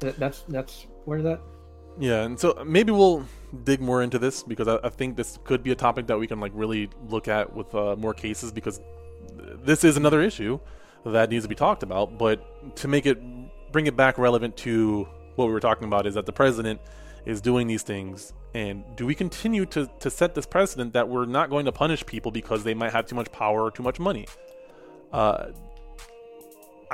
[0.00, 1.40] That, that's that's where that.
[1.98, 3.24] Yeah, and so maybe we'll
[3.62, 6.26] dig more into this because I, I think this could be a topic that we
[6.26, 8.80] can like really look at with uh, more cases because
[9.62, 10.58] this is another issue
[11.06, 12.18] that needs to be talked about.
[12.18, 13.22] But to make it
[13.72, 16.80] bring it back relevant to what we were talking about is that the president
[17.26, 21.24] is doing these things and do we continue to, to set this precedent that we're
[21.24, 23.98] not going to punish people because they might have too much power or too much
[23.98, 24.26] money
[25.12, 25.46] uh,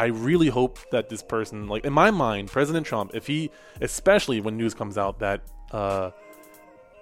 [0.01, 3.51] I really hope that this person, like in my mind, President Trump, if he,
[3.83, 5.43] especially when news comes out that
[5.73, 6.13] uh,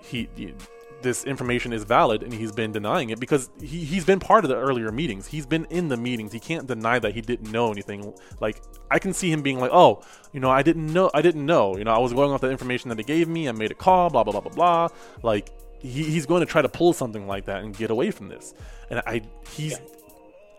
[0.02, 0.52] he, he
[1.00, 4.48] this information is valid and he's been denying it because he, he's been part of
[4.48, 5.28] the earlier meetings.
[5.28, 6.32] He's been in the meetings.
[6.32, 8.12] He can't deny that he didn't know anything.
[8.40, 11.46] Like I can see him being like, oh, you know, I didn't know, I didn't
[11.46, 11.76] know.
[11.76, 13.48] You know, I was going off the information that they gave me.
[13.48, 14.88] I made a call, blah blah blah blah blah.
[15.22, 18.28] Like he, he's going to try to pull something like that and get away from
[18.28, 18.54] this.
[18.90, 19.22] And I,
[19.52, 19.97] he's yeah.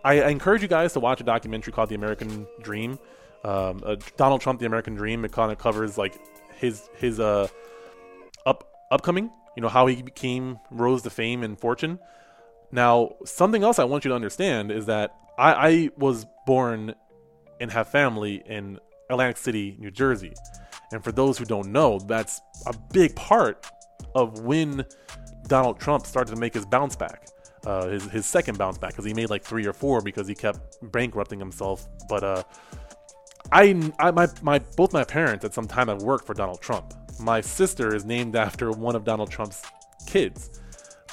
[0.03, 2.99] I, I, encourage you guys to watch a documentary called The American Dream.
[3.43, 5.25] Um, uh, Donald Trump, The American Dream.
[5.25, 6.19] It kind of covers like
[6.55, 7.47] his his uh
[8.45, 9.29] up upcoming.
[9.55, 11.99] You know how he became rose to fame and fortune.
[12.71, 16.93] Now, something else I want you to understand is that I, I was born
[17.59, 18.79] and have family in
[19.09, 20.33] Atlantic City, New Jersey.
[20.91, 23.65] And for those who don't know, that's a big part
[24.15, 24.85] of when
[25.47, 27.27] Donald Trump started to make his bounce back
[27.69, 30.33] uh, his his second bounce back because he made like three or four because he
[30.33, 30.59] kept
[30.91, 31.87] bankrupting himself.
[32.07, 32.43] But uh,
[33.51, 36.93] I, I my my both my parents at some time have worked for Donald Trump.
[37.19, 39.61] My sister is named after one of Donald Trump's
[40.07, 40.61] kids.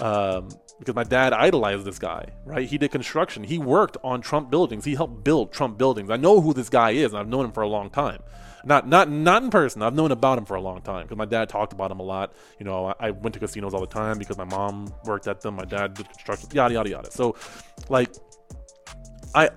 [0.00, 0.48] Um,
[0.78, 2.68] because my dad idolized this guy, right?
[2.68, 3.42] He did construction.
[3.44, 4.84] He worked on Trump buildings.
[4.84, 6.10] He helped build Trump buildings.
[6.10, 8.20] I know who this guy is, and I've known him for a long time.
[8.66, 9.80] Not not not in person.
[9.80, 12.02] I've known about him for a long time because my dad talked about him a
[12.02, 12.34] lot.
[12.58, 15.40] You know, I, I, went to casinos all the time because my mom worked at
[15.40, 15.54] them.
[15.54, 16.48] My dad did construction.
[16.52, 17.10] Yada yada yada.
[17.12, 17.36] So,
[17.88, 18.10] like,
[19.36, 19.50] I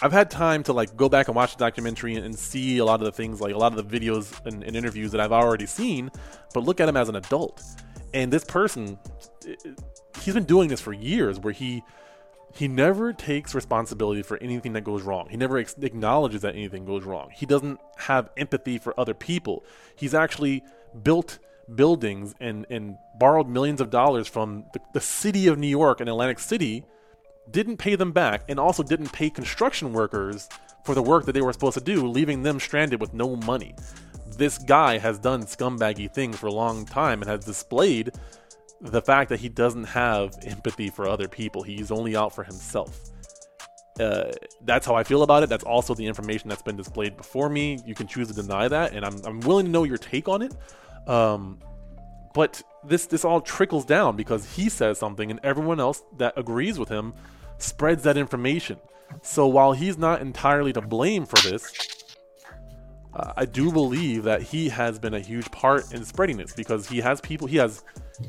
[0.00, 2.84] I've had time to like go back and watch the documentary and, and see a
[2.84, 5.32] lot of the things, like a lot of the videos and, and interviews that I've
[5.32, 6.10] already seen,
[6.54, 7.62] but look at him as an adult.
[8.14, 8.96] And this person,
[10.20, 11.82] he's been doing this for years, where he
[12.52, 15.28] he never takes responsibility for anything that goes wrong.
[15.30, 17.30] He never ex- acknowledges that anything goes wrong.
[17.32, 19.64] He doesn't have empathy for other people.
[19.94, 20.62] He's actually
[21.02, 21.38] built
[21.74, 26.08] buildings and, and borrowed millions of dollars from the, the city of New York and
[26.08, 26.84] Atlantic City,
[27.50, 30.48] didn't pay them back, and also didn't pay construction workers
[30.84, 33.74] for the work that they were supposed to do, leaving them stranded with no money.
[34.36, 38.12] This guy has done scumbaggy things for a long time and has displayed
[38.80, 41.62] the fact that he doesn't have empathy for other people.
[41.62, 43.10] He's only out for himself.
[43.98, 45.48] Uh, that's how I feel about it.
[45.48, 47.78] That's also the information that's been displayed before me.
[47.84, 50.42] You can choose to deny that, and I'm, I'm willing to know your take on
[50.42, 50.54] it.
[51.06, 51.58] Um,
[52.32, 56.78] but this this all trickles down because he says something, and everyone else that agrees
[56.78, 57.12] with him
[57.58, 58.78] spreads that information.
[59.22, 62.06] So while he's not entirely to blame for this,
[63.12, 66.88] uh, I do believe that he has been a huge part in spreading this because
[66.88, 67.82] he has people, he has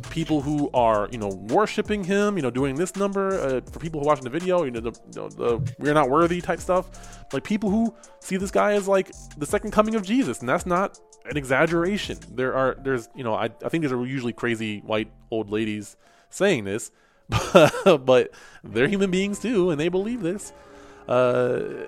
[0.10, 4.00] people who are you know worshiping him, you know, doing this number uh, for people
[4.00, 7.26] who are watching the video, you know, the, the, the we're not worthy type stuff.
[7.34, 10.66] Like people who see this guy as like the second coming of Jesus, and that's
[10.66, 12.18] not an exaggeration.
[12.34, 15.96] There are there's you know I I think these are usually crazy white old ladies
[16.30, 16.92] saying this,
[17.84, 18.32] but
[18.64, 20.54] they're human beings too, and they believe this.
[21.08, 21.86] Uh,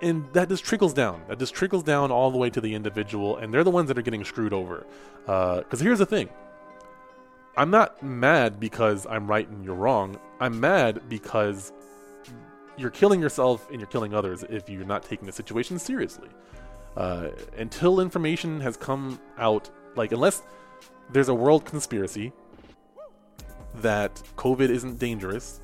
[0.00, 1.22] and that just trickles down.
[1.28, 3.98] That just trickles down all the way to the individual, and they're the ones that
[3.98, 4.86] are getting screwed over.
[5.22, 6.28] Because uh, here's the thing
[7.58, 10.16] I'm not mad because I'm right and you're wrong.
[10.38, 11.72] I'm mad because
[12.76, 16.28] you're killing yourself and you're killing others if you're not taking the situation seriously.
[16.96, 20.44] Uh, until information has come out, like, unless
[21.10, 22.32] there's a world conspiracy
[23.74, 25.60] that COVID isn't dangerous,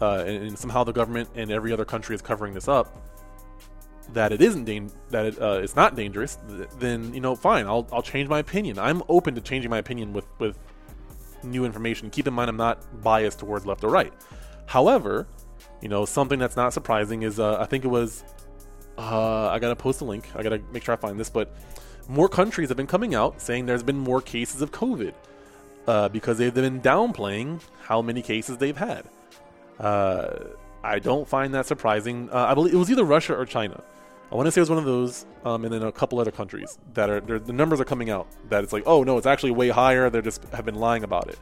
[0.00, 3.07] uh, and, and, somehow the government and every other country is covering this up,
[4.12, 6.38] that it isn't dan- that it, uh, it's not dangerous,
[6.78, 8.78] then you know, fine, I'll I'll change my opinion.
[8.78, 10.58] I'm open to changing my opinion with with
[11.42, 12.10] new information.
[12.10, 14.12] Keep in mind, I'm not biased towards left or right.
[14.66, 15.26] However,
[15.80, 18.24] you know, something that's not surprising is uh, I think it was
[18.96, 20.28] uh, I gotta post a link.
[20.34, 21.54] I gotta make sure I find this, but
[22.08, 25.12] more countries have been coming out saying there's been more cases of COVID
[25.86, 29.04] uh, because they've been downplaying how many cases they've had.
[29.78, 30.30] Uh,
[30.82, 32.28] I don't find that surprising.
[32.30, 33.82] Uh, I believe it was either Russia or China.
[34.30, 36.30] I want to say it was one of those, um, and then a couple other
[36.30, 39.52] countries that are the numbers are coming out that it's like, oh no, it's actually
[39.52, 40.10] way higher.
[40.10, 41.38] They just have been lying about it.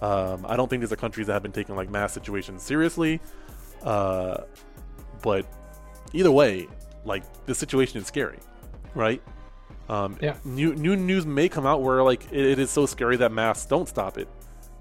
[0.00, 3.20] Um, I don't think these are countries that have been taking like mass situations seriously.
[3.82, 4.42] Uh,
[5.22, 5.46] but
[6.12, 6.68] either way,
[7.04, 8.38] like the situation is scary,
[8.94, 9.20] right?
[9.88, 10.36] Um, yeah.
[10.44, 13.66] New new news may come out where like it, it is so scary that masks
[13.66, 14.28] don't stop it,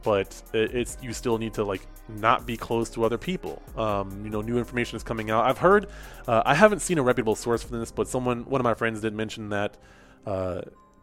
[0.03, 3.61] but it, it's you still need to like not be close to other people.
[3.75, 5.45] Um, you know, new information is coming out.
[5.45, 5.87] I've heard,
[6.27, 9.01] uh, I haven't seen a reputable source for this, but someone, one of my friends,
[9.01, 9.77] did mention that
[10.25, 10.61] uh,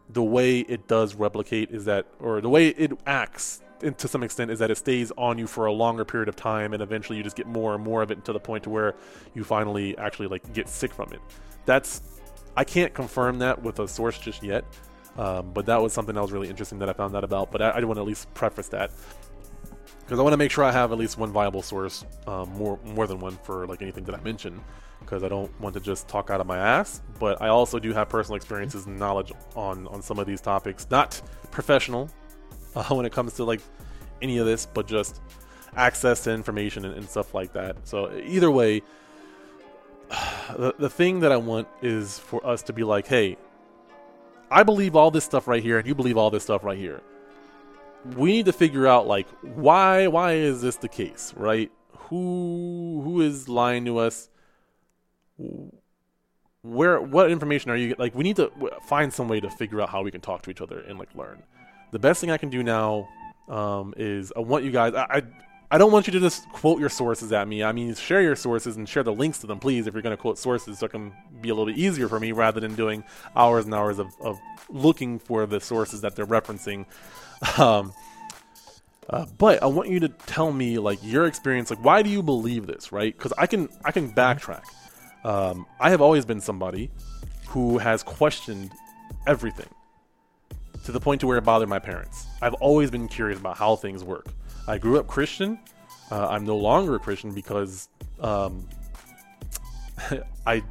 [0.09, 4.51] the way it does replicate is that, or the way it acts to some extent
[4.51, 7.23] is that it stays on you for a longer period of time and eventually you
[7.23, 8.95] just get more and more of it to the point to where
[9.33, 11.19] you finally actually like get sick from it
[11.65, 12.01] that's
[12.55, 14.63] i can't confirm that with a source just yet
[15.17, 17.61] um, but that was something that was really interesting that i found out about but
[17.61, 18.91] i, I want to at least preface that
[20.05, 22.79] because I want to make sure I have at least one viable source, um, more
[22.85, 24.61] more than one for like anything that I mention,
[24.99, 27.01] because I don't want to just talk out of my ass.
[27.19, 30.87] But I also do have personal experiences and knowledge on on some of these topics,
[30.91, 32.09] not professional
[32.75, 33.61] uh, when it comes to like
[34.21, 35.21] any of this, but just
[35.75, 37.75] access to information and, and stuff like that.
[37.87, 38.83] So either way,
[40.55, 43.37] the the thing that I want is for us to be like, hey,
[44.51, 47.01] I believe all this stuff right here, and you believe all this stuff right here
[48.15, 51.71] we need to figure out like why why is this the case, right?
[52.09, 54.29] Who who is lying to us?
[56.61, 58.13] Where what information are you like?
[58.15, 58.51] We need to
[58.87, 61.13] find some way to figure out how we can talk to each other and like
[61.15, 61.43] learn.
[61.91, 63.07] The best thing I can do now
[63.47, 64.93] um, is I want you guys.
[64.93, 65.21] I, I
[65.71, 67.63] I don't want you to just quote your sources at me.
[67.63, 70.15] I mean, share your sources and share the links to them, please, if you're going
[70.15, 72.75] to quote sources, so it can be a little bit easier for me rather than
[72.75, 73.03] doing
[73.35, 74.39] hours and hours of, of
[74.69, 76.85] looking for the sources that they're referencing.
[77.57, 77.93] Um,
[79.09, 81.69] uh, but I want you to tell me like your experience.
[81.69, 82.91] Like, why do you believe this?
[82.91, 83.15] Right?
[83.15, 84.63] Because I can I can backtrack.
[85.23, 86.91] Um, I have always been somebody
[87.47, 88.71] who has questioned
[89.27, 89.69] everything
[90.83, 92.27] to the point to where it bothered my parents.
[92.41, 94.27] I've always been curious about how things work.
[94.67, 95.59] I grew up Christian.
[96.11, 97.89] Uh, I'm no longer a Christian because
[98.19, 98.67] um,
[100.45, 100.61] I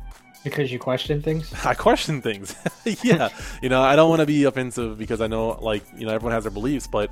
[0.45, 1.53] because you question things.
[1.65, 2.55] I question things.
[3.03, 3.31] yeah,
[3.63, 6.33] you know, I don't want to be offensive because I know, like, you know, everyone
[6.33, 7.11] has their beliefs, but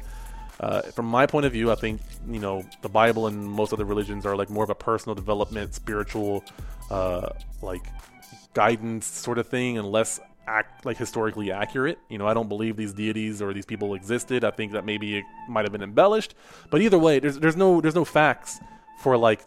[0.61, 3.85] uh, from my point of view, I think you know the Bible and most other
[3.85, 6.45] religions are like more of a personal development, spiritual,
[6.91, 7.31] uh,
[7.63, 7.85] like
[8.55, 11.99] guidance sort of thing, and less act like historically accurate.
[12.09, 14.45] You know, I don't believe these deities or these people existed.
[14.45, 16.35] I think that maybe it might have been embellished,
[16.71, 18.61] but either way, there's there's no there's no facts
[19.01, 19.45] for like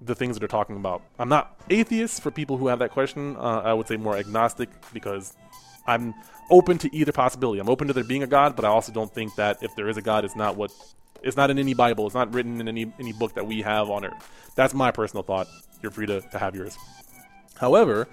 [0.00, 1.02] the things that they're talking about.
[1.18, 3.36] I'm not atheist for people who have that question.
[3.36, 5.36] Uh, I would say more agnostic because
[5.86, 6.14] I'm
[6.50, 7.60] open to either possibility.
[7.60, 9.88] I'm open to there being a God, but I also don't think that if there
[9.88, 10.72] is a God, it's not what
[11.22, 12.06] it's not in any Bible.
[12.06, 14.30] It's not written in any any book that we have on earth.
[14.54, 15.48] That's my personal thought.
[15.82, 16.76] You're free to, to have yours.
[17.56, 18.08] However,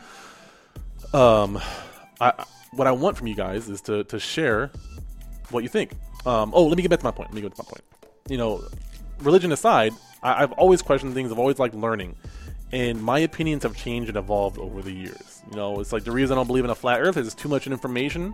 [1.14, 1.60] um,
[2.20, 4.72] I, what I want from you guys is to to share
[5.52, 5.92] what you think.
[6.26, 7.30] Um, oh, let me get back to my point.
[7.30, 7.84] Let me get back to my point.
[8.30, 8.64] You know,
[9.20, 9.94] religion aside,
[10.26, 11.32] I, I've always questioned things.
[11.32, 12.16] I've always liked learning,
[12.72, 15.42] and my opinions have changed and evolved over the years.
[15.52, 17.48] You know, it's like the reason I don't believe in a flat Earth is too
[17.48, 18.34] much information.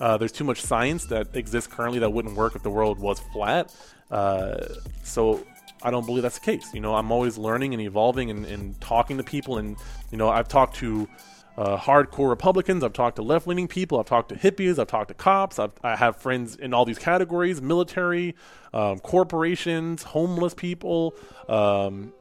[0.00, 3.20] Uh, there's too much science that exists currently that wouldn't work if the world was
[3.32, 3.74] flat.
[4.10, 4.66] Uh,
[5.02, 5.44] so
[5.82, 6.72] I don't believe that's the case.
[6.74, 9.76] You know, I'm always learning and evolving and, and, talking to people, and
[10.10, 11.08] you know, I've talked to
[11.58, 12.84] uh, hardcore Republicans.
[12.84, 13.98] I've talked to left leaning people.
[13.98, 14.78] I've talked to hippies.
[14.78, 15.58] I've talked to cops.
[15.58, 18.36] I've, I have friends in all these categories military,
[18.72, 21.16] um, corporations, homeless people,
[21.48, 22.12] um,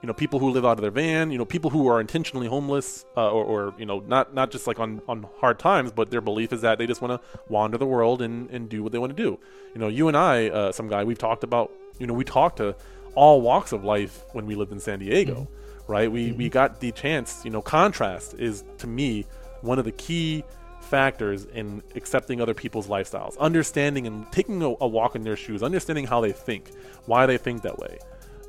[0.00, 2.46] you know, people who live out of their van, you know, people who are intentionally
[2.46, 6.10] homeless uh, or, or, you know, not, not just like on, on hard times, but
[6.10, 8.92] their belief is that they just want to wander the world and, and do what
[8.92, 9.38] they want to do.
[9.74, 12.58] You know, you and I, uh, some guy, we've talked about, you know, we talked
[12.58, 12.76] to
[13.14, 15.34] all walks of life when we lived in San Diego.
[15.34, 16.10] Mm-hmm right?
[16.10, 16.38] We mm-hmm.
[16.38, 17.44] we got the chance.
[17.44, 19.26] You know, contrast is to me
[19.62, 20.44] one of the key
[20.80, 25.62] factors in accepting other people's lifestyles, understanding and taking a, a walk in their shoes,
[25.62, 26.70] understanding how they think,
[27.06, 27.98] why they think that way.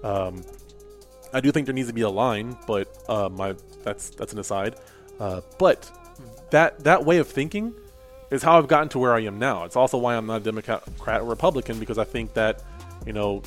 [0.03, 0.43] Um,
[1.33, 4.39] I do think there needs to be a line, but uh, my that's that's an
[4.39, 4.75] aside.
[5.19, 5.91] Uh, but
[6.51, 7.73] that that way of thinking
[8.31, 9.63] is how I've gotten to where I am now.
[9.63, 12.63] It's also why I'm not a Democrat or Republican because I think that
[13.05, 13.41] you know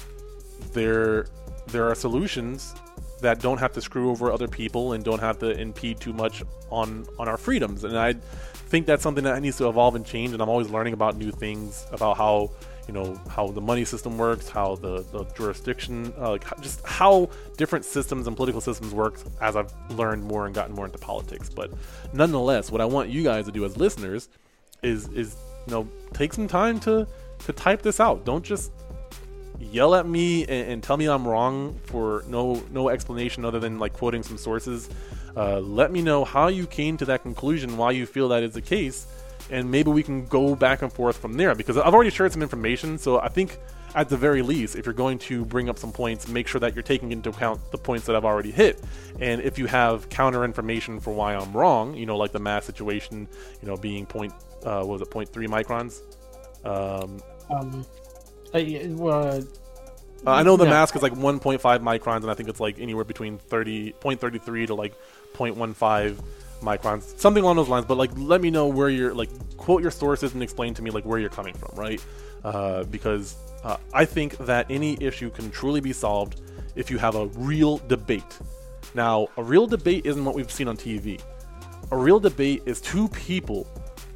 [0.73, 1.27] there
[1.69, 2.75] there are solutions
[3.21, 6.43] that don't have to screw over other people and don't have to impede too much
[6.71, 7.85] on on our freedoms.
[7.85, 8.15] And I
[8.71, 10.33] think that's something that needs to evolve and change.
[10.33, 12.51] And I'm always learning about new things about how
[12.87, 17.31] you know how the money system works, how the, the jurisdiction, uh, like just how
[17.57, 21.49] different systems and political systems work as I've learned more and gotten more into politics.
[21.49, 21.71] But
[22.13, 24.29] nonetheless, what I want you guys to do as listeners
[24.83, 25.37] is is
[25.67, 27.07] you know take some time to
[27.47, 28.25] to type this out.
[28.25, 28.73] Don't just
[29.61, 33.79] yell at me and, and, tell me I'm wrong for no no explanation other than
[33.79, 34.89] like quoting some sources.
[35.37, 38.55] Uh, let me know how you came to that conclusion, why you feel that is
[38.55, 39.07] the case,
[39.51, 41.55] and maybe we can go back and forth from there.
[41.55, 43.59] Because I've already shared some information, so I think
[43.95, 46.75] at the very least, if you're going to bring up some points, make sure that
[46.75, 48.81] you're taking into account the points that I've already hit.
[49.21, 52.65] And if you have counter information for why I'm wrong, you know, like the mass
[52.65, 53.29] situation,
[53.61, 54.33] you know, being point,
[54.65, 56.01] uh, was it point three microns?
[56.65, 57.21] Um,
[57.51, 57.85] um
[58.55, 59.41] uh,
[60.27, 60.71] uh, I know the yeah.
[60.71, 64.75] mask is like 1.5 microns, and I think it's like anywhere between 30 0.33 to
[64.75, 64.95] like
[65.35, 66.17] 0.15
[66.61, 67.87] microns, something along those lines.
[67.87, 70.91] But like, let me know where you're like quote your sources and explain to me
[70.91, 72.05] like where you're coming from, right?
[72.45, 76.41] Uh, because uh, I think that any issue can truly be solved
[76.75, 78.39] if you have a real debate.
[78.95, 81.21] Now, a real debate isn't what we've seen on TV.
[81.93, 83.67] A real debate is two people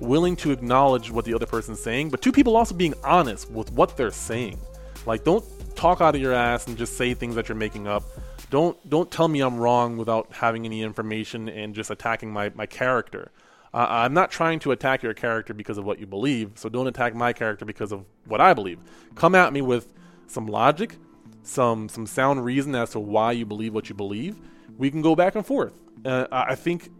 [0.05, 3.73] willing to acknowledge what the other person's saying, but two people also being honest with
[3.73, 4.59] what they're saying.
[5.07, 5.45] Like, don't
[5.77, 8.05] talk out of your ass and just say things that you're making up.
[8.51, 12.67] Don't don't tell me I'm wrong without having any information and just attacking my my
[12.67, 13.31] character.
[13.73, 16.87] Uh, I'm not trying to attack your character because of what you believe, so don't
[16.87, 18.79] attack my character because of what I believe.
[19.17, 19.93] Come at me with
[20.29, 20.97] some logic,
[21.43, 24.37] some some sound reason as to why you believe what you believe.
[24.79, 25.73] We can go back and forth.
[26.05, 26.91] Uh, I think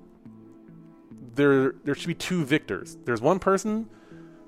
[1.35, 2.97] there there should be two victors.
[3.05, 3.89] There's one person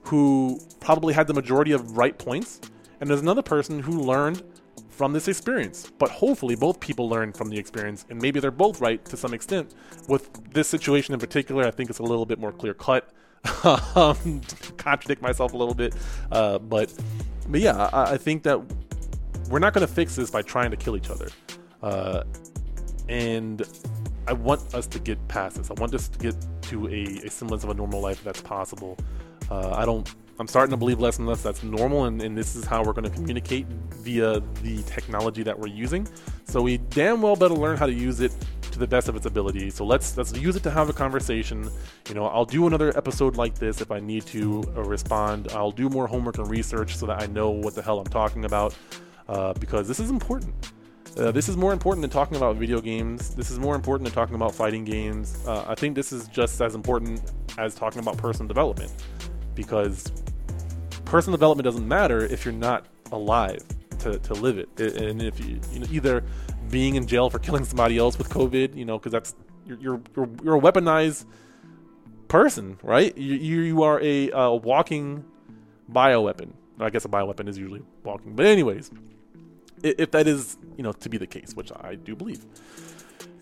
[0.04, 2.60] who probably had the majority of right points,
[3.00, 4.42] and there's another person who learned
[4.88, 5.90] from this experience.
[5.98, 9.34] But hopefully, both people learned from the experience, and maybe they're both right to some
[9.34, 9.74] extent.
[10.08, 13.10] With this situation in particular, I think it's a little bit more clear cut.
[13.94, 14.40] um,
[14.76, 15.94] contradict myself a little bit,
[16.32, 16.92] uh, but
[17.48, 18.60] but yeah, I, I think that
[19.48, 21.28] we're not going to fix this by trying to kill each other.
[21.82, 22.24] Uh,
[23.08, 23.62] and
[24.28, 25.70] I want us to get past this.
[25.70, 28.98] I want us to get to a, a semblance of a normal life that's possible.
[29.50, 30.12] Uh, I don't.
[30.38, 32.92] I'm starting to believe less and less that's normal, and, and this is how we're
[32.92, 36.06] going to communicate via the technology that we're using.
[36.44, 38.34] So we damn well better learn how to use it
[38.72, 39.70] to the best of its ability.
[39.70, 41.70] So let's let's use it to have a conversation.
[42.08, 45.52] You know, I'll do another episode like this if I need to uh, respond.
[45.52, 48.44] I'll do more homework and research so that I know what the hell I'm talking
[48.44, 48.74] about,
[49.28, 50.52] uh, because this is important.
[51.16, 53.34] Uh, this is more important than talking about video games.
[53.34, 55.42] This is more important than talking about fighting games.
[55.46, 57.22] Uh, I think this is just as important
[57.56, 58.92] as talking about personal development
[59.54, 60.12] because
[61.06, 63.64] personal development doesn't matter if you're not alive
[64.00, 64.68] to, to live it.
[64.78, 66.22] And if you, you know, either
[66.70, 69.34] being in jail for killing somebody else with COVID, you know, because that's
[69.64, 70.00] you're, you're,
[70.44, 71.24] you're a weaponized
[72.28, 73.16] person, right?
[73.16, 75.24] You you are a, a walking
[75.90, 76.50] bioweapon.
[76.78, 78.90] I guess a bioweapon is usually walking, but anyways
[79.82, 82.44] if that is you know to be the case, which I do believe.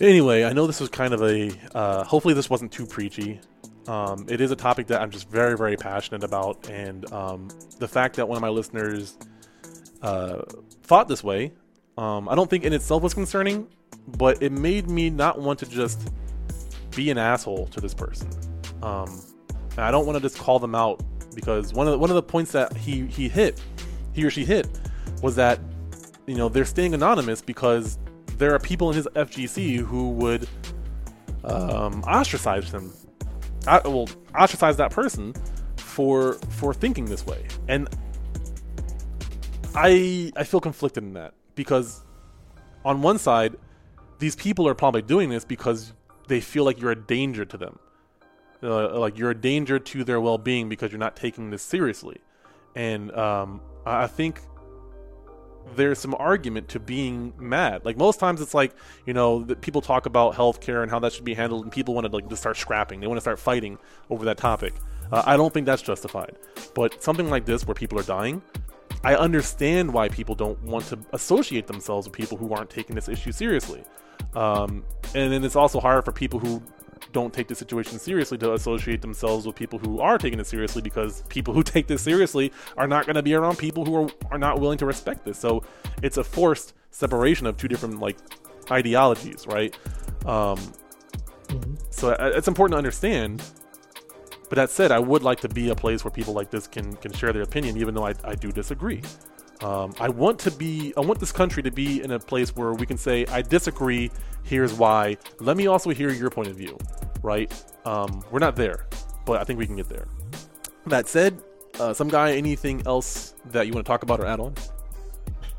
[0.00, 1.50] Anyway, I know this was kind of a.
[1.74, 3.40] Uh, hopefully, this wasn't too preachy.
[3.86, 7.48] Um, it is a topic that I'm just very, very passionate about, and um,
[7.78, 9.16] the fact that one of my listeners
[10.02, 10.42] uh,
[10.82, 11.52] thought this way,
[11.98, 13.68] um, I don't think in itself was concerning,
[14.16, 16.08] but it made me not want to just
[16.96, 18.28] be an asshole to this person.
[18.82, 19.20] Um,
[19.76, 21.02] I don't want to just call them out
[21.34, 23.60] because one of the, one of the points that he he hit,
[24.12, 24.68] he or she hit,
[25.22, 25.58] was that
[26.26, 27.98] you know, they're staying anonymous because
[28.38, 30.48] there are people in his FGC who would
[31.44, 32.92] um, ostracize him.
[33.66, 35.34] I, well, ostracize that person
[35.76, 37.88] for for thinking this way, and
[39.74, 42.04] I I feel conflicted in that because
[42.84, 43.56] on one side,
[44.18, 45.92] these people are probably doing this because
[46.28, 47.78] they feel like you're a danger to them.
[48.62, 52.18] uh, like you're a danger to their well-being because you're not taking this seriously.
[52.74, 54.40] And um, I think
[55.76, 57.84] there's some argument to being mad.
[57.84, 58.74] Like most times, it's like
[59.06, 62.06] you know people talk about healthcare and how that should be handled, and people want
[62.06, 63.00] to like just start scrapping.
[63.00, 63.78] They want to start fighting
[64.10, 64.74] over that topic.
[65.12, 66.36] Uh, I don't think that's justified.
[66.74, 68.42] But something like this, where people are dying,
[69.02, 73.08] I understand why people don't want to associate themselves with people who aren't taking this
[73.08, 73.84] issue seriously.
[74.34, 74.84] Um,
[75.14, 76.62] and then it's also hard for people who
[77.14, 80.82] don't take the situation seriously to associate themselves with people who are taking it seriously
[80.82, 84.10] because people who take this seriously are not going to be around people who are,
[84.32, 85.38] are not willing to respect this.
[85.38, 85.64] So
[86.02, 88.18] it's a forced separation of two different like
[88.70, 89.74] ideologies, right?
[90.26, 90.60] Um.
[91.90, 93.42] So uh, it's important to understand.
[94.50, 96.96] But that said, I would like to be a place where people like this can
[96.96, 99.00] can share their opinion, even though I, I do disagree.
[99.62, 102.72] Um, I want to be, I want this country to be in a place where
[102.74, 104.10] we can say, I disagree.
[104.42, 105.16] Here's why.
[105.40, 106.76] Let me also hear your point of view,
[107.24, 107.52] right?
[107.84, 108.86] Um, we're not there,
[109.24, 110.06] but I think we can get there.
[110.86, 111.42] That said,
[111.80, 114.54] uh, some guy, anything else that you want to talk about or add on?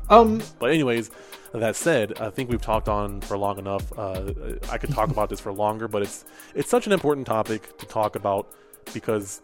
[0.08, 0.40] Um.
[0.60, 1.10] But anyways,
[1.52, 3.92] that said, I think we've talked on for long enough.
[3.98, 4.32] Uh,
[4.70, 6.24] I could talk about this for longer, but it's
[6.54, 8.48] it's such an important topic to talk about
[8.94, 9.42] because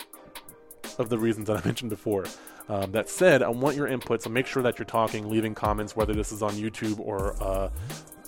[0.98, 2.24] of the reasons that I mentioned before.
[2.68, 5.96] Um, that said, I want your input, so make sure that you're talking, leaving comments,
[5.96, 7.70] whether this is on YouTube or uh,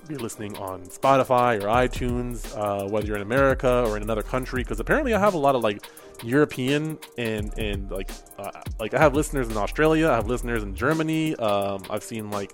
[0.09, 4.63] you're listening on Spotify or iTunes, uh, whether you're in America or in another country,
[4.63, 5.87] because apparently I have a lot of like
[6.23, 10.75] European and and like uh, like I have listeners in Australia, I have listeners in
[10.75, 11.37] Germany.
[11.37, 12.53] Um, I've seen like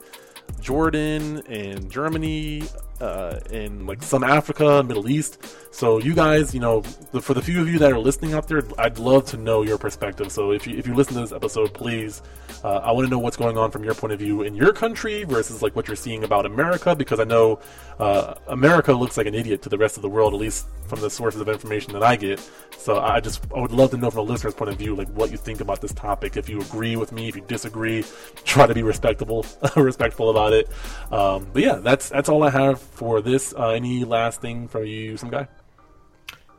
[0.60, 2.62] Jordan and Germany,
[3.00, 5.44] uh, in like some Africa, Middle East.
[5.72, 6.80] So you guys, you know,
[7.12, 9.62] the, for the few of you that are listening out there, I'd love to know
[9.62, 10.32] your perspective.
[10.32, 12.22] So if you if you listen to this episode, please,
[12.64, 14.72] uh, I want to know what's going on from your point of view in your
[14.72, 17.60] country versus like what you're seeing about America, because I know
[17.98, 21.00] uh, America looks like an idiot to the rest of the world, at least from
[21.00, 22.40] the sources of information that I get.
[22.76, 25.08] So I just I would love to know from a listener's point of view, like
[25.10, 26.36] what you think about this topic.
[26.36, 28.04] If you agree with me, if you disagree,
[28.44, 29.46] try to be respectable,
[29.76, 30.68] respectful about it.
[31.12, 33.54] Um, but yeah, that's that's all I have for this.
[33.56, 35.48] Uh, any last thing from you, some guy?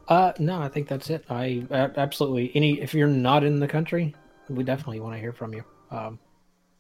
[0.08, 1.24] Uh, no, I think that's it.
[1.30, 4.16] I absolutely any if you're not in the country,
[4.50, 5.64] we definitely want to hear from you.
[5.92, 6.18] Um,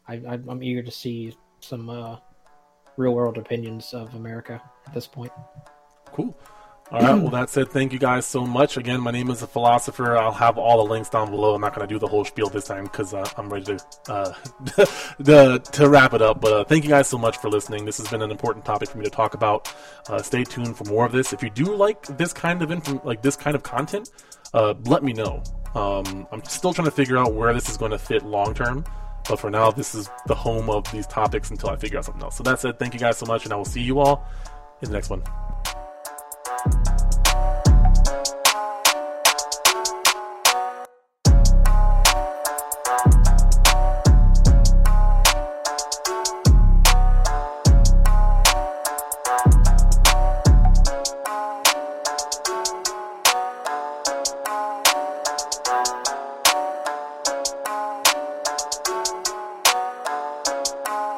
[0.08, 2.18] I, I am eager to see some uh,
[2.98, 5.32] real world opinions of America at this point.
[6.08, 6.36] Cool.
[6.92, 7.22] All right.
[7.22, 8.76] Well, that said, thank you guys so much.
[8.76, 10.18] Again, my name is the philosopher.
[10.18, 11.56] I'll have all the links down below.
[11.56, 13.86] I'm not going to do the whole spiel this time because uh, I'm ready to
[14.10, 14.34] uh,
[15.24, 16.42] to, to wrap it up.
[16.42, 17.86] But uh, thank you guys so much for listening.
[17.86, 19.74] This has been an important topic for me to talk about.
[20.10, 21.32] Uh, stay tuned for more of this.
[21.32, 24.12] If you do like this kind of inf- like this kind of content,
[24.54, 25.42] uh, let me know.
[25.76, 28.84] Um, I'm still trying to figure out where this is going to fit long term.
[29.30, 32.24] But for now, this is the home of these topics until I figure out something
[32.24, 32.36] else.
[32.36, 34.28] So that said, thank you guys so much, and I will see you all
[34.82, 35.24] in the next one.
[36.64, 36.91] Bye.